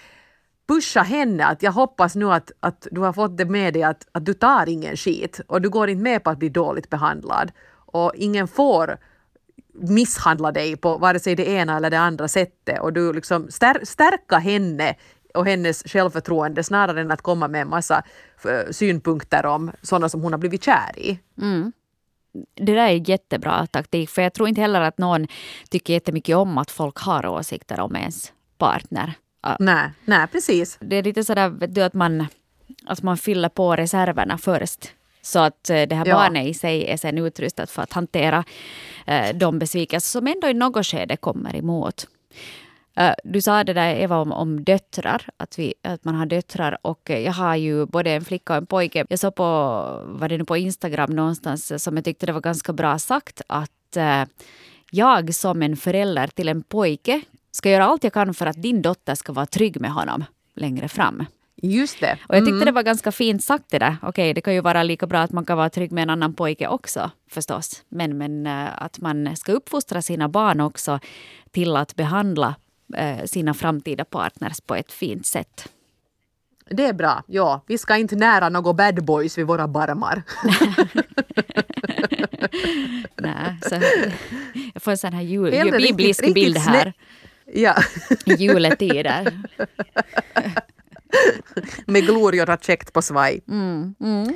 Pusha 0.69 1.03
henne 1.03 1.47
att 1.47 1.63
jag 1.63 1.73
hoppas 1.73 2.15
nu 2.15 2.33
att, 2.33 2.51
att 2.61 2.87
du 2.91 3.01
har 3.01 3.13
fått 3.13 3.37
det 3.37 3.45
med 3.45 3.75
dig 3.75 3.83
att, 3.83 4.09
att 4.13 4.27
du 4.27 4.35
tar 4.35 4.69
ingen 4.69 4.97
skit 4.97 5.41
och 5.47 5.63
du 5.63 5.71
går 5.71 5.89
inte 5.89 6.03
med 6.03 6.25
på 6.25 6.31
att 6.31 6.39
bli 6.39 6.49
dåligt 6.49 6.91
behandlad 6.91 7.53
och 7.73 8.13
ingen 8.15 8.49
får 8.49 8.99
misshandla 9.81 10.53
dig 10.53 10.77
på 10.77 10.99
vare 10.99 11.19
sig 11.19 11.35
det 11.35 11.49
ena 11.49 11.77
eller 11.77 11.91
det 11.91 11.99
andra 11.99 12.29
sättet 12.29 12.81
och 12.81 12.93
du 12.93 13.13
liksom 13.13 13.51
stär, 13.51 13.81
stärka 13.83 14.39
henne 14.39 14.97
och 15.37 15.47
hennes 15.47 15.83
självförtroende 15.87 16.65
snarare 16.65 17.01
än 17.01 17.11
att 17.11 17.23
komma 17.23 17.49
med 17.49 17.63
en 17.63 17.69
massa 17.69 18.03
synpunkter 18.71 19.47
om 19.47 19.73
sådana 19.83 20.09
som 20.09 20.23
hon 20.23 20.33
har 20.33 20.39
blivit 20.39 20.65
kär 20.65 20.99
i. 20.99 21.19
Mm. 21.39 21.73
Det 22.55 22.75
där 22.75 22.89
är 22.89 23.11
jättebra 23.11 23.67
taktik 23.67 24.11
för 24.11 24.23
jag 24.23 24.33
tror 24.33 24.49
inte 24.49 24.61
heller 24.61 24.81
att 24.81 24.99
någon 24.99 25.27
tycker 25.71 25.95
jättemycket 25.95 26.37
om 26.37 26.59
att 26.59 26.71
folk 26.71 26.99
har 26.99 27.27
åsikter 27.27 27.81
om 27.81 27.97
ens 27.97 28.33
partner. 28.59 29.15
Nej, 29.59 29.91
nej 30.05 30.27
precis. 30.27 30.79
Det 30.81 30.97
är 30.97 31.03
lite 31.03 31.25
sådär 31.25 31.67
du, 31.67 31.83
att 31.83 31.95
man, 31.95 32.27
att 32.87 33.03
man 33.03 33.17
fyller 33.17 33.49
på 33.49 33.77
reserverna 33.77 34.39
först. 34.39 34.93
Så 35.23 35.39
att 35.39 35.71
eh, 35.71 35.83
det 35.83 35.95
här 35.95 36.07
ja. 36.07 36.15
barnet 36.15 36.47
i 36.47 36.55
sig 36.55 36.87
är 36.87 36.97
sen 36.97 37.19
utrustat 37.19 37.71
för 37.71 37.83
att 37.83 37.93
hantera 37.93 38.45
eh, 39.07 39.37
de 39.37 39.59
besvikelser 39.59 40.11
som 40.11 40.27
ändå 40.27 40.49
i 40.49 40.55
något 40.55 40.87
skede 40.87 41.17
kommer 41.17 41.57
emot. 41.57 42.07
Uh, 43.01 43.13
du 43.25 43.41
sa 43.41 43.65
det 43.65 43.73
där 43.73 43.95
Eva 43.95 44.17
om, 44.17 44.33
om 44.33 44.65
döttrar, 44.65 45.23
att, 45.37 45.59
vi, 45.59 45.75
att 45.83 46.05
man 46.05 46.15
har 46.15 46.27
döttrar 46.27 46.79
och 46.83 47.11
jag 47.11 47.33
har 47.33 47.57
ju 47.57 47.87
både 47.87 48.11
en 48.11 48.25
flicka 48.25 48.53
och 48.53 48.57
en 48.57 48.67
pojke. 48.67 49.07
Jag 49.09 49.19
såg 49.19 49.35
på, 49.35 49.45
var 50.07 50.29
det 50.29 50.39
nu 50.39 50.45
på 50.45 50.57
Instagram 50.57 51.11
någonstans 51.11 51.83
som 51.85 51.97
jag 51.97 52.05
tyckte 52.05 52.27
det 52.27 52.33
var 52.33 52.41
ganska 52.41 52.73
bra 52.73 52.99
sagt 52.99 53.41
att 53.47 53.97
uh, 53.97 54.25
jag 54.91 55.35
som 55.35 55.63
en 55.63 55.77
förälder 55.77 56.27
till 56.27 56.49
en 56.49 56.63
pojke 56.63 57.21
ska 57.51 57.71
göra 57.71 57.85
allt 57.85 58.05
jag 58.05 58.13
kan 58.13 58.35
för 58.35 58.47
att 58.47 58.63
din 58.63 58.83
dotter 58.83 59.15
ska 59.15 59.33
vara 59.33 59.47
trygg 59.47 59.81
med 59.81 59.91
honom 59.91 60.25
längre 60.55 60.89
fram. 60.89 61.25
Just 61.63 62.01
det. 62.01 62.19
Och 62.29 62.37
jag 62.37 62.43
tyckte 62.43 62.57
mm. 62.57 62.65
det 62.65 62.73
var 62.73 62.83
ganska 62.83 63.13
fint 63.13 63.45
sagt 63.45 63.65
det 63.71 63.79
där. 63.79 63.97
Okej, 64.03 64.35
det 64.35 64.41
kan 64.41 64.55
ju 64.55 64.61
vara 64.61 64.83
lika 64.83 65.07
bra 65.07 65.21
att 65.21 65.33
man 65.33 65.45
kan 65.45 65.57
vara 65.57 65.71
trygg 65.71 65.93
med 65.93 66.03
en 66.03 66.11
annan 66.11 66.35
pojke 66.35 66.69
också 66.69 67.11
förstås. 67.31 67.83
Men, 67.89 68.19
men 68.19 68.47
att 68.77 68.99
man 69.01 69.37
ska 69.37 69.53
uppfostra 69.53 70.03
sina 70.03 70.29
barn 70.29 70.61
också 70.61 71.01
till 71.51 71.77
att 71.77 71.97
behandla 71.97 72.55
Eh, 72.57 72.66
sina 73.25 73.55
framtida 73.55 74.05
partners 74.05 74.61
på 74.61 74.75
ett 74.75 74.93
fint 74.93 75.27
sätt. 75.27 75.69
Det 76.71 76.85
är 76.85 76.93
bra. 76.93 77.23
Ja, 77.27 77.65
vi 77.67 77.79
ska 77.79 77.97
inte 77.97 78.17
nära 78.17 78.49
några 78.49 78.73
bad 78.73 79.05
boys 79.05 79.39
vid 79.39 79.47
våra 79.47 79.69
barmar. 79.69 80.23
Nej, 83.17 83.59
så 83.69 83.75
jag 84.75 84.83
får 84.83 84.91
en 84.91 84.99
sån 84.99 85.13
här 85.13 85.23
jul, 85.23 85.51
biblisk 85.73 86.23
riktigt, 86.23 86.35
bild 86.35 86.59
här. 86.59 86.93
Ja. 87.47 87.75
Juletider. 88.25 89.33
Med 91.87 92.03
glorior 92.03 92.57
käckt 92.63 92.93
på 92.93 93.03
svaj. 93.03 93.41
Mm, 93.49 93.95
mm. 94.01 94.35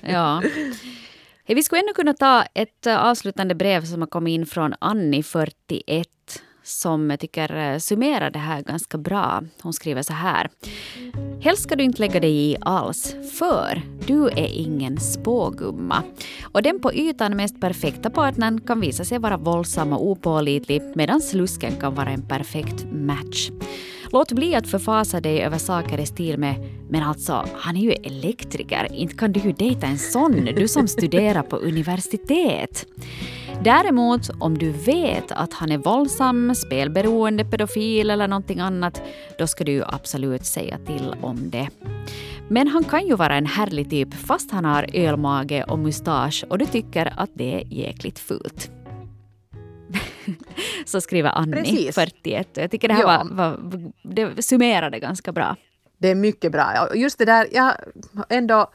ja. 0.00 0.42
Vi 1.54 1.62
skulle 1.62 1.80
ännu 1.80 1.92
kunna 1.92 2.14
ta 2.14 2.44
ett 2.54 2.86
eh, 2.86 3.04
avslutande 3.04 3.54
brev 3.54 3.84
som 3.84 4.00
har 4.00 4.08
kommit 4.08 4.34
in 4.34 4.46
från 4.46 4.74
Annie, 4.78 5.22
41 5.22 6.08
som 6.62 7.10
jag 7.10 7.20
tycker 7.20 7.56
eh, 7.56 7.78
summerar 7.78 8.30
det 8.30 8.38
här 8.38 8.62
ganska 8.62 8.98
bra. 8.98 9.42
Hon 9.62 9.72
skriver 9.72 10.02
så 10.02 10.12
här. 10.12 10.50
Helst 11.40 11.62
ska 11.62 11.76
du 11.76 11.84
inte 11.84 12.00
lägga 12.00 12.20
dig 12.20 12.50
i 12.50 12.56
alls, 12.60 13.16
för 13.38 13.82
du 14.06 14.28
är 14.28 14.58
ingen 14.58 15.00
spågumma. 15.00 16.02
Och 16.42 16.62
den 16.62 16.80
på 16.80 16.94
ytan 16.94 17.36
mest 17.36 17.60
perfekta 17.60 18.10
partnern 18.10 18.60
kan 18.60 18.80
visa 18.80 19.04
sig 19.04 19.18
vara 19.18 19.36
våldsam 19.36 19.92
och 19.92 20.06
opålitlig 20.06 20.82
medan 20.94 21.20
slusken 21.20 21.76
kan 21.76 21.94
vara 21.94 22.10
en 22.10 22.28
perfekt 22.28 22.84
match. 22.92 23.50
Låt 24.12 24.32
bli 24.32 24.54
att 24.54 24.66
förfasa 24.66 25.20
dig 25.20 25.42
över 25.42 25.58
saker 25.58 26.00
i 26.00 26.06
stil 26.06 26.38
med 26.38 26.54
“men 26.88 27.02
alltså, 27.02 27.46
han 27.54 27.76
är 27.76 27.80
ju 27.80 27.92
elektriker, 27.92 28.92
inte 28.92 29.14
kan 29.14 29.32
du 29.32 29.40
ju 29.40 29.52
dejta 29.52 29.86
en 29.86 29.98
sån, 29.98 30.48
du 30.56 30.68
som 30.68 30.88
studerar 30.88 31.42
på 31.42 31.56
universitet”. 31.56 32.86
Däremot, 33.62 34.30
om 34.40 34.58
du 34.58 34.70
vet 34.70 35.32
att 35.32 35.52
han 35.52 35.72
är 35.72 35.78
våldsam, 35.78 36.54
spelberoende, 36.54 37.44
pedofil 37.44 38.10
eller 38.10 38.28
någonting 38.28 38.60
annat, 38.60 39.02
då 39.38 39.46
ska 39.46 39.64
du 39.64 39.72
ju 39.72 39.84
absolut 39.86 40.46
säga 40.46 40.78
till 40.86 41.14
om 41.22 41.50
det. 41.50 41.68
Men 42.48 42.68
han 42.68 42.84
kan 42.84 43.06
ju 43.06 43.16
vara 43.16 43.36
en 43.36 43.46
härlig 43.46 43.90
typ 43.90 44.14
fast 44.14 44.50
han 44.50 44.64
har 44.64 44.86
ölmage 44.92 45.64
och 45.68 45.78
mustasch 45.78 46.44
och 46.48 46.58
du 46.58 46.66
tycker 46.66 47.12
att 47.16 47.30
det 47.34 47.54
är 47.54 47.72
jäkligt 47.72 48.18
fult. 48.18 48.70
Så 50.86 51.00
skriver 51.00 51.30
Annie, 51.30 51.56
Precis. 51.56 51.94
41. 51.94 52.48
Jag 52.54 52.70
tycker 52.70 52.88
det 52.88 52.94
här 52.94 53.02
ja. 53.02 53.26
var, 53.30 53.56
var, 53.60 53.92
det 54.02 54.42
summerade 54.42 54.98
ganska 54.98 55.32
bra. 55.32 55.56
Det 55.98 56.08
är 56.08 56.14
mycket 56.14 56.52
bra. 56.52 56.88
Just 56.94 57.18
det 57.18 57.24
där, 57.24 57.46
jag 57.52 57.74
ändå 58.28 58.70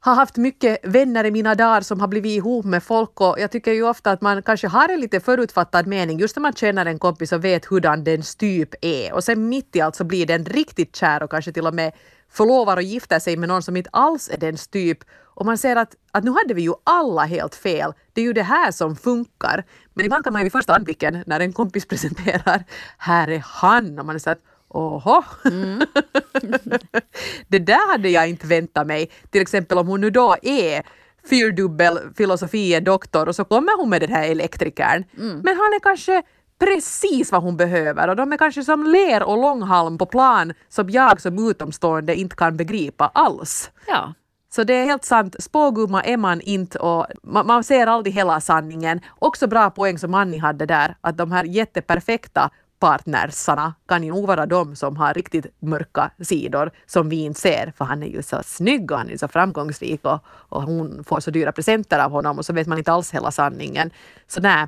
har 0.00 0.14
haft 0.14 0.36
mycket 0.36 0.78
vänner 0.82 1.24
i 1.24 1.30
mina 1.30 1.54
dagar 1.54 1.80
som 1.80 2.00
har 2.00 2.08
blivit 2.08 2.36
ihop 2.36 2.64
med 2.64 2.82
folk 2.82 3.20
och 3.20 3.36
jag 3.38 3.50
tycker 3.50 3.72
ju 3.72 3.82
ofta 3.82 4.10
att 4.10 4.20
man 4.20 4.42
kanske 4.42 4.68
har 4.68 4.88
en 4.88 5.00
lite 5.00 5.20
förutfattad 5.20 5.86
mening 5.86 6.18
just 6.18 6.36
när 6.36 6.40
man 6.40 6.52
känner 6.52 6.86
en 6.86 6.98
kompis 6.98 7.32
och 7.32 7.44
vet 7.44 7.64
hurdan 7.64 8.04
dens 8.04 8.36
typ 8.36 8.74
är 8.80 9.12
och 9.12 9.24
sen 9.24 9.48
mitt 9.48 9.76
i 9.76 9.80
allt 9.80 9.96
så 9.96 10.04
blir 10.04 10.26
den 10.26 10.44
riktigt 10.44 10.96
kär 10.96 11.22
och 11.22 11.30
kanske 11.30 11.52
till 11.52 11.66
och 11.66 11.74
med 11.74 11.92
förlovar 12.30 12.76
och 12.76 12.82
gifter 12.82 13.18
sig 13.18 13.36
med 13.36 13.48
någon 13.48 13.62
som 13.62 13.76
inte 13.76 13.90
alls 13.92 14.30
är 14.32 14.38
dens 14.38 14.68
typ 14.68 14.98
och 15.38 15.46
man 15.46 15.58
ser 15.58 15.76
att, 15.76 15.94
att 16.12 16.24
nu 16.24 16.30
hade 16.30 16.54
vi 16.54 16.62
ju 16.62 16.72
alla 16.84 17.24
helt 17.24 17.54
fel. 17.54 17.92
Det 18.12 18.20
är 18.20 18.24
ju 18.24 18.32
det 18.32 18.42
här 18.42 18.70
som 18.70 18.96
funkar. 18.96 19.64
Men 19.94 20.04
ibland 20.06 20.24
kan 20.24 20.32
man 20.32 20.40
ju 20.40 20.44
vid 20.44 20.52
första 20.52 20.74
anblicken 20.74 21.24
när 21.26 21.40
en 21.40 21.52
kompis 21.52 21.86
presenterar, 21.88 22.64
här 22.98 23.28
är 23.28 23.42
han, 23.46 23.98
och 23.98 24.06
man 24.06 24.14
är 24.14 24.18
så 24.18 24.30
att 24.30 24.42
Oho! 24.68 25.22
Mm. 25.44 25.78
det 27.48 27.58
där 27.58 27.92
hade 27.92 28.08
jag 28.08 28.28
inte 28.28 28.46
väntat 28.46 28.86
mig. 28.86 29.10
Till 29.30 29.42
exempel 29.42 29.78
om 29.78 29.86
hon 29.86 30.00
nu 30.00 30.10
då 30.10 30.36
är 30.42 30.82
fyrdubbel 31.30 31.98
filosofie 32.16 32.80
doktor 32.80 33.28
och 33.28 33.36
så 33.36 33.44
kommer 33.44 33.78
hon 33.78 33.90
med 33.90 34.00
den 34.00 34.10
här 34.10 34.28
elektrikern. 34.28 35.04
Mm. 35.18 35.40
Men 35.44 35.56
han 35.56 35.74
är 35.74 35.80
kanske 35.80 36.22
precis 36.58 37.32
vad 37.32 37.42
hon 37.42 37.56
behöver 37.56 38.08
och 38.08 38.16
de 38.16 38.32
är 38.32 38.36
kanske 38.36 38.64
som 38.64 38.86
ler 38.86 39.22
och 39.22 39.38
långhalm 39.38 39.98
på 39.98 40.06
plan 40.06 40.52
som 40.68 40.90
jag 40.90 41.20
som 41.20 41.48
utomstående 41.50 42.14
inte 42.14 42.36
kan 42.36 42.56
begripa 42.56 43.10
alls. 43.14 43.70
Ja. 43.86 44.14
Så 44.50 44.64
det 44.64 44.74
är 44.74 44.84
helt 44.84 45.04
sant, 45.04 45.36
spågumma 45.38 46.02
är 46.02 46.16
man 46.16 46.40
inte 46.40 46.78
och 46.78 47.06
man, 47.22 47.46
man 47.46 47.64
ser 47.64 47.86
aldrig 47.86 48.14
hela 48.14 48.40
sanningen. 48.40 49.00
Också 49.18 49.46
bra 49.46 49.70
poäng 49.70 49.98
som 49.98 50.14
Annie 50.14 50.38
hade 50.38 50.66
där, 50.66 50.96
att 51.00 51.16
de 51.16 51.32
här 51.32 51.44
jätteperfekta 51.44 52.50
partnersarna 52.78 53.74
kan 53.86 54.04
ju 54.04 54.10
nog 54.10 54.26
vara 54.26 54.46
de 54.46 54.76
som 54.76 54.96
har 54.96 55.14
riktigt 55.14 55.46
mörka 55.60 56.10
sidor 56.20 56.70
som 56.86 57.08
vi 57.08 57.16
inte 57.16 57.40
ser 57.40 57.72
för 57.76 57.84
han 57.84 58.02
är 58.02 58.06
ju 58.06 58.22
så 58.22 58.42
snygg 58.44 58.90
och 58.92 58.98
han 58.98 59.10
är 59.10 59.16
så 59.16 59.28
framgångsrik 59.28 60.04
och, 60.04 60.18
och 60.26 60.62
hon 60.62 61.04
får 61.04 61.20
så 61.20 61.30
dyra 61.30 61.52
presenter 61.52 61.98
av 61.98 62.10
honom 62.10 62.38
och 62.38 62.46
så 62.46 62.52
vet 62.52 62.66
man 62.66 62.78
inte 62.78 62.92
alls 62.92 63.14
hela 63.14 63.30
sanningen. 63.30 63.90
Så 64.26 64.40
nej, 64.40 64.66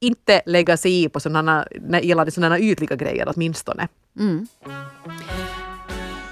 inte 0.00 0.42
lägga 0.46 0.76
sig 0.76 1.04
i 1.04 1.08
på 1.08 1.20
sådana, 1.20 1.66
gällande 2.02 2.30
sådana 2.30 2.58
ytliga 2.58 2.96
grejer 2.96 3.32
åtminstone. 3.34 3.88
Mm. 4.18 4.46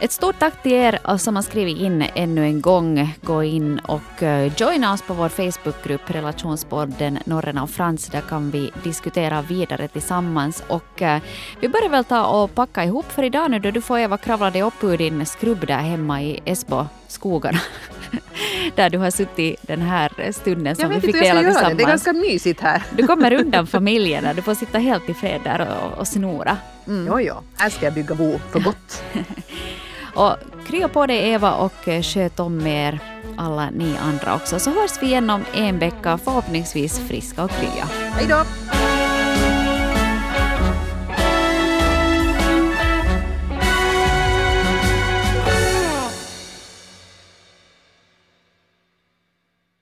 Ett 0.03 0.13
stort 0.13 0.39
tack 0.39 0.63
till 0.63 0.73
er 0.73 1.17
som 1.17 1.37
har 1.37 1.43
skrivit 1.43 1.79
in 1.79 2.05
ännu 2.15 2.45
en 2.45 2.61
gång. 2.61 3.15
Gå 3.23 3.45
in 3.45 3.79
och 3.79 4.23
eh, 4.23 4.53
joina 4.57 4.93
oss 4.93 5.03
på 5.03 5.15
vår 5.15 5.29
Facebookgrupp 5.29 6.11
Relationspodden 6.11 7.19
Norrena 7.25 7.63
och 7.63 7.71
Frans. 7.71 8.07
Där 8.07 8.21
kan 8.21 8.51
vi 8.51 8.71
diskutera 8.83 9.43
vidare 9.43 9.89
tillsammans. 9.89 10.65
Och 10.69 11.03
eh, 11.03 11.21
vi 11.61 11.69
börjar 11.69 11.89
väl 11.89 12.05
ta 12.05 12.27
och 12.27 12.55
packa 12.55 12.85
ihop 12.85 13.13
för 13.13 13.23
idag 13.23 13.51
nu 13.51 13.59
då 13.59 13.71
du 13.71 13.81
får 13.81 13.99
Eva 13.99 14.17
kravla 14.17 14.51
dig 14.51 14.63
upp 14.63 14.85
ur 14.85 14.99
din 14.99 15.27
skrubb 15.27 15.67
där 15.67 15.79
hemma 15.79 16.23
i 16.23 16.41
Esbo 16.45 16.87
skogarna. 17.09 17.61
där 18.75 18.91
du 18.91 18.99
har 18.99 19.11
suttit 19.11 19.57
den 19.63 19.81
här 19.81 20.33
stunden 20.33 20.77
som 20.77 20.89
vi 20.89 21.01
fick 21.01 21.13
dela 21.13 21.43
tillsammans. 21.43 21.69
Det. 21.69 21.75
det 21.75 21.83
är 21.83 21.87
ganska 21.87 22.13
mysigt 22.13 22.61
här. 22.61 22.83
Du 22.97 23.07
kommer 23.07 23.33
undan 23.41 23.67
familjen, 23.67 24.37
du 24.37 24.43
får 24.43 24.55
sitta 24.55 24.79
helt 24.79 25.09
i 25.09 25.15
fred 25.15 25.41
där 25.45 25.69
och, 25.69 25.99
och 25.99 26.09
snora. 26.09 26.57
Mm. 26.87 27.07
Jo, 27.09 27.21
jo, 27.21 27.35
här 27.57 27.71
ska 27.71 27.85
jag 27.85 27.95
bygga 27.95 28.15
bo 28.15 28.39
för 28.53 28.61
gott. 28.61 29.03
och 30.21 30.67
krya 30.67 30.89
på 30.89 31.07
dig 31.07 31.31
Eva 31.31 31.53
och 31.55 31.89
eh, 31.89 32.03
sköt 32.03 32.41
om 32.41 32.67
er 32.67 33.01
alla 33.37 33.71
ni 33.71 33.97
andra 33.97 34.35
också. 34.35 34.59
Så 34.59 34.71
hörs 34.71 35.03
vi 35.03 35.07
igen 35.07 35.31
om 35.31 35.45
en 35.55 35.79
vecka, 35.79 36.19
förhoppningsvis 36.19 36.99
friska 36.99 37.45
och 37.45 37.51
krya. 37.51 37.85
Hej 38.15 38.27
då! 38.29 38.45